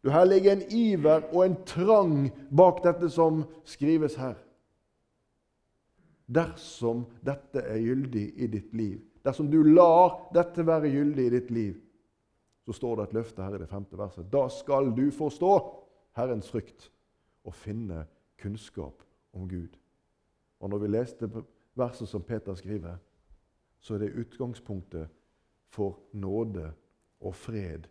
Du, 0.02 0.10
Her 0.10 0.24
ligger 0.24 0.52
en 0.52 0.62
iver 0.72 1.26
og 1.34 1.44
en 1.44 1.56
trang 1.66 2.30
bak 2.56 2.80
dette 2.84 3.10
som 3.12 3.44
skrives 3.68 4.16
her. 4.16 4.38
Dersom 6.30 7.04
dette 7.26 7.60
er 7.66 7.82
gyldig 7.82 8.26
i 8.38 8.46
ditt 8.46 8.74
liv, 8.74 9.00
dersom 9.24 9.50
du 9.50 9.60
lar 9.66 10.30
dette 10.34 10.64
være 10.66 10.92
gyldig 10.92 11.26
i 11.26 11.34
ditt 11.34 11.50
liv, 11.50 11.74
så 12.64 12.76
står 12.76 12.96
det 12.96 13.04
et 13.08 13.14
løfte 13.18 13.42
her 13.42 13.56
i 13.56 13.60
det 13.60 13.68
femte 13.68 13.98
verset. 13.98 14.28
Da 14.32 14.46
skal 14.48 14.92
du 14.94 15.10
forstå 15.10 15.52
Herrens 16.16 16.50
frykt 16.52 16.90
og 17.44 17.54
finne 17.56 18.04
kunnskap 18.40 19.02
om 19.34 19.48
Gud. 19.48 19.74
Og 20.60 20.70
når 20.70 20.78
vi 20.78 20.92
leste 20.92 21.30
verset 21.74 22.08
som 22.08 22.22
Peter 22.22 22.54
skriver, 22.54 22.96
så 23.80 23.94
er 23.94 24.04
det 24.04 24.16
utgangspunktet 24.22 25.08
for 25.72 25.98
nåde 26.12 26.70
og 27.20 27.34
fred 27.34 27.88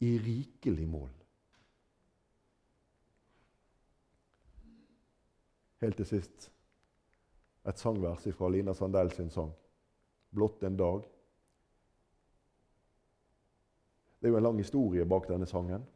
i 0.00 0.18
rikelig 0.18 0.88
mål. 0.88 1.19
Helt 5.80 5.96
til 5.96 6.06
sist 6.06 6.50
et 7.68 7.78
sangvers 7.78 8.26
fra 8.36 8.48
Lina 8.52 8.74
Sandell 8.74 9.12
sin 9.12 9.30
sang 9.30 9.52
'Blott 10.32 10.62
en 10.62 10.76
dag'. 10.76 11.08
Det 14.20 14.26
er 14.26 14.28
jo 14.28 14.36
en 14.36 14.42
lang 14.42 14.58
historie 14.58 15.06
bak 15.06 15.28
denne 15.28 15.46
sangen. 15.46 15.86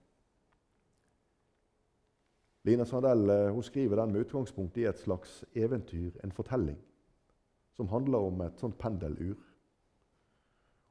Lina 2.64 2.84
Sandell 2.84 3.30
eh, 3.30 3.52
hun 3.52 3.62
skriver 3.62 3.96
den 3.96 4.12
med 4.12 4.20
utgangspunkt 4.20 4.76
i 4.76 4.84
et 4.84 4.98
slags 4.98 5.44
eventyr, 5.54 6.10
en 6.24 6.32
fortelling. 6.32 6.78
som 7.74 7.88
handler 7.88 8.18
om 8.18 8.40
et 8.40 8.60
sånt 8.60 8.78
pendelur. 8.78 9.34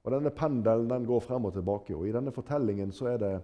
Og 0.04 0.12
Denne 0.12 0.32
pendelen 0.36 0.90
den 0.90 1.06
går 1.06 1.20
frem 1.20 1.46
og 1.46 1.54
tilbake. 1.54 1.96
og 1.96 2.08
I 2.08 2.12
denne 2.12 2.32
fortellingen 2.32 2.92
så 2.92 3.06
er 3.06 3.18
det 3.18 3.44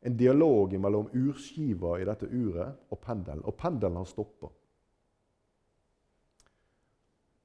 en 0.00 0.16
dialog 0.16 0.74
mellom 0.80 1.08
urskiva 1.12 1.96
i 1.98 2.06
dette 2.06 2.28
uret 2.30 2.90
og 2.92 3.00
pendelen. 3.02 3.44
Og 3.44 3.56
pendelen 3.58 3.98
har 3.98 4.08
stoppa. 4.08 4.50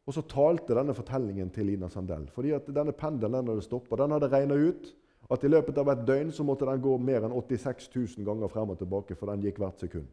Og 0.04 0.16
så 0.16 0.26
talte 0.28 0.76
denne 0.76 0.94
fortellingen 0.96 1.50
til 1.54 1.70
Lina 1.72 1.90
Sandell. 1.90 2.28
fordi 2.28 2.52
at 2.52 2.68
denne 2.68 2.92
pendelen 2.92 3.46
den 3.46 3.54
hadde 3.54 3.62
stoppa. 3.62 3.96
Den 3.96 4.12
hadde 4.12 4.30
regna 4.30 4.56
ut 4.56 4.94
at 5.32 5.44
i 5.44 5.48
løpet 5.48 5.78
av 5.78 5.90
et 5.90 6.06
døgn 6.08 6.32
så 6.32 6.44
måtte 6.44 6.68
den 6.68 6.82
gå 6.82 6.98
mer 6.98 7.24
enn 7.24 7.32
86 7.32 7.90
000 7.96 8.28
ganger 8.28 8.52
frem 8.52 8.70
og 8.70 8.78
tilbake, 8.78 9.16
for 9.16 9.32
den 9.32 9.42
gikk 9.42 9.62
hvert 9.64 9.80
sekund. 9.80 10.08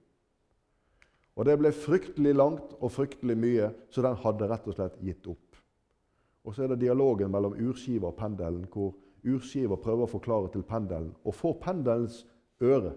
Og 1.36 1.44
Det 1.44 1.58
ble 1.58 1.72
fryktelig 1.72 2.34
langt 2.34 2.74
og 2.80 2.92
fryktelig 2.92 3.36
mye, 3.36 3.70
så 3.90 4.02
den 4.02 4.16
hadde 4.22 4.48
rett 4.48 4.66
og 4.68 4.74
slett 4.76 4.98
gitt 5.02 5.26
opp. 5.26 5.56
Og 6.44 6.54
så 6.54 6.64
er 6.64 6.72
det 6.72 6.82
dialogen 6.82 7.30
mellom 7.32 7.56
urskiva 7.58 8.10
og 8.10 8.16
pendelen, 8.16 8.66
hvor 8.70 8.94
urskiva 9.24 9.76
prøver 9.80 10.06
å 10.06 10.10
forklare 10.10 10.50
til 10.52 10.64
pendelen 10.66 11.12
og 11.24 11.34
får 11.36 11.58
pendelens 11.64 12.22
øre, 12.62 12.94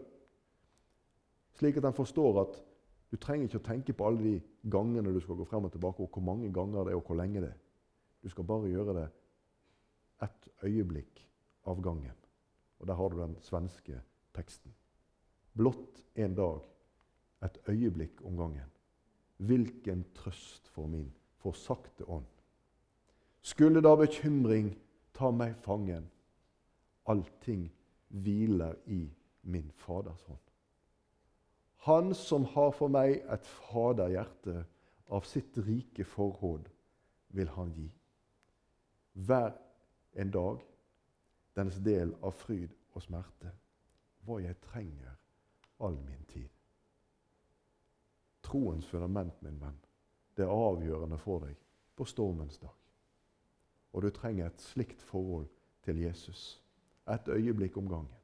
slik 1.57 1.77
at 1.77 1.87
den 1.87 1.95
forstår 1.97 2.39
at 2.41 2.61
du 3.13 3.19
trenger 3.21 3.45
ikke 3.45 3.61
å 3.61 3.67
tenke 3.67 3.93
på 3.93 4.05
alle 4.07 4.23
de 4.23 4.69
gangene 4.73 5.13
du 5.13 5.19
skal 5.21 5.37
gå 5.37 5.45
frem 5.45 5.67
og 5.67 5.73
tilbake, 5.75 6.01
og 6.01 6.09
hvor 6.09 6.25
mange 6.25 6.49
ganger 6.53 6.87
det 6.87 6.93
er, 6.93 6.97
og 6.97 7.05
hvor 7.05 7.19
lenge 7.19 7.43
det 7.43 7.51
er. 7.51 7.59
Du 8.23 8.29
skal 8.31 8.47
bare 8.47 8.71
gjøre 8.71 8.95
det 8.97 9.09
ett 10.25 10.47
øyeblikk 10.63 11.21
av 11.69 11.81
gangen. 11.83 12.15
Og 12.79 12.87
Der 12.87 12.97
har 12.97 13.09
du 13.09 13.19
den 13.19 13.35
svenske 13.41 14.01
teksten. 14.33 14.73
Blott 15.53 16.01
en 16.15 16.35
dag, 16.35 16.63
et 17.43 17.57
øyeblikk 17.69 18.25
om 18.25 18.37
gangen. 18.37 18.71
Hvilken 19.37 20.05
trøst 20.15 20.67
for 20.67 20.87
min 20.87 21.11
forsakte 21.37 22.07
ånd. 22.09 22.25
Skulle 23.41 23.81
da 23.83 23.95
bekymring 23.95 24.73
ta 25.13 25.31
meg 25.31 25.55
fangen, 25.61 26.09
allting 27.09 27.67
hviler 28.07 28.75
i 28.85 29.07
min 29.41 29.71
Faders 29.71 30.23
hånd. 30.23 30.39
Han 31.83 32.13
som 32.15 32.45
har 32.45 32.71
for 32.71 32.87
meg 32.87 33.19
et 33.27 33.45
faderhjerte, 33.45 34.63
av 35.13 35.25
sitt 35.27 35.57
rike 35.67 36.05
forråd 36.07 36.69
vil 37.37 37.49
han 37.53 37.73
gi. 37.75 37.89
Hver 39.13 39.51
en 40.13 40.31
dag 40.31 40.63
dennes 41.53 41.77
del 41.85 42.15
av 42.23 42.33
fryd 42.39 42.71
og 42.95 43.03
smerte, 43.03 43.51
hva 44.23 44.39
jeg 44.41 44.57
trenger 44.63 45.13
all 45.83 45.99
min 46.07 46.23
tid. 46.31 46.49
Troens 48.47 48.87
fundament, 48.87 49.35
min 49.41 49.59
venn, 49.59 49.77
det 50.37 50.47
er 50.47 50.55
avgjørende 50.55 51.19
for 51.21 51.45
deg 51.45 51.59
på 51.95 52.07
stormens 52.09 52.57
dag. 52.63 52.73
Og 53.93 54.01
du 54.01 54.09
trenger 54.09 54.47
et 54.47 54.61
slikt 54.61 55.01
forhold 55.01 55.49
til 55.85 55.99
Jesus. 56.01 56.62
Et 57.11 57.27
øyeblikk 57.27 57.77
om 57.77 57.87
gangen. 57.87 58.19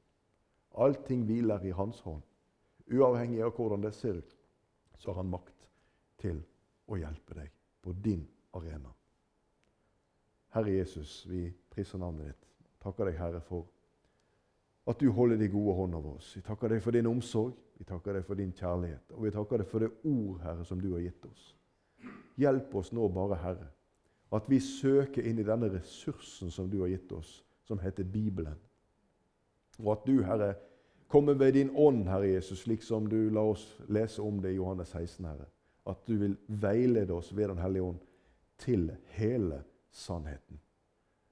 Allting 0.77 1.25
hviler 1.25 1.65
i 1.65 1.71
hans 1.75 1.99
hånd. 1.99 2.21
Uavhengig 2.91 3.41
av 3.43 3.51
hvordan 3.55 3.83
det 3.83 3.93
ser 3.93 4.21
ut, 4.21 4.35
så 4.97 5.11
har 5.11 5.21
han 5.21 5.31
makt 5.31 5.67
til 6.21 6.39
å 6.87 6.97
hjelpe 6.97 7.35
deg 7.37 7.51
på 7.83 7.93
din 8.03 8.23
arena. 8.53 8.91
Herre 10.55 10.71
Jesus, 10.73 11.25
vi 11.29 11.49
priser 11.69 12.01
navnet 12.01 12.31
ditt. 12.31 12.47
Takker 12.81 13.09
deg, 13.09 13.19
Herre, 13.19 13.41
for 13.45 13.67
at 14.89 14.99
du 14.99 15.11
holder 15.13 15.37
de 15.37 15.49
gode 15.51 15.75
hånd 15.77 15.95
over 15.95 16.15
oss. 16.17 16.31
Vi 16.37 16.41
takker 16.41 16.73
deg 16.73 16.81
for 16.81 16.95
din 16.95 17.09
omsorg, 17.09 17.53
vi 17.77 17.85
takker 17.85 18.17
deg 18.17 18.25
for 18.25 18.39
din 18.39 18.53
kjærlighet. 18.55 19.11
Og 19.13 19.27
vi 19.27 19.33
takker 19.35 19.61
deg 19.61 19.69
for 19.69 19.85
det 19.85 19.91
ord, 20.03 20.39
Herre, 20.43 20.65
som 20.65 20.81
du 20.81 20.89
har 20.95 21.03
gitt 21.03 21.27
oss. 21.29 21.51
Hjelp 22.39 22.73
oss 22.79 22.89
nå 22.95 23.05
bare, 23.13 23.37
Herre, 23.43 23.69
at 24.33 24.49
vi 24.49 24.59
søker 24.63 25.25
inn 25.25 25.41
i 25.41 25.45
denne 25.45 25.69
ressursen 25.73 26.51
som 26.53 26.69
du 26.71 26.79
har 26.81 26.91
gitt 26.91 27.11
oss, 27.13 27.39
som 27.67 27.79
heter 27.81 28.07
Bibelen. 28.07 28.57
Og 29.79 29.91
at 29.95 30.05
du, 30.07 30.21
Herre, 30.23 30.53
kommer 31.07 31.33
ved 31.33 31.53
din 31.53 31.71
ånd, 31.75 32.07
Herre 32.07 32.27
Jesus, 32.27 32.63
slik 32.65 32.83
som 32.83 33.07
du 33.09 33.29
la 33.33 33.43
oss 33.51 33.65
lese 33.87 34.21
om 34.21 34.41
det 34.43 34.53
i 34.53 34.59
Johannes 34.59 34.91
16, 34.93 35.25
Herre. 35.25 35.47
At 35.89 36.03
du 36.07 36.17
vil 36.19 36.35
veilede 36.47 37.13
oss 37.13 37.31
ved 37.35 37.47
Den 37.47 37.61
hellige 37.63 37.83
ånd 37.83 37.99
til 38.59 38.89
hele 39.15 39.63
sannheten. 39.91 40.59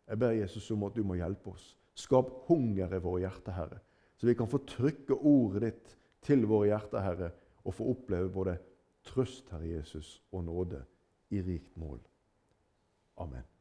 Jeg 0.07 0.19
ber 0.19 0.31
Jesus 0.31 0.71
om 0.71 0.83
at 0.87 0.95
du 0.95 1.03
må 1.03 1.17
hjelpe 1.19 1.51
oss. 1.51 1.75
Skap 1.97 2.29
hunger 2.47 2.93
i 2.93 3.01
våre 3.03 3.25
hjerter, 3.25 3.51
Herre, 3.51 3.79
så 4.17 4.27
vi 4.27 4.33
kan 4.37 4.49
få 4.49 4.61
trykke 4.65 5.13
ordet 5.13 5.63
ditt 5.67 5.97
til 6.25 6.45
våre 6.49 6.71
hjerter, 6.71 7.03
Herre, 7.03 7.31
og 7.65 7.75
få 7.75 7.91
oppleve 7.91 8.31
både 8.33 8.57
trøst, 9.05 9.51
Herre 9.51 9.75
Jesus, 9.75 10.21
og 10.31 10.45
nåde 10.47 10.83
i 11.29 11.41
rikt 11.43 11.77
mål. 11.77 11.99
Amen. 13.17 13.56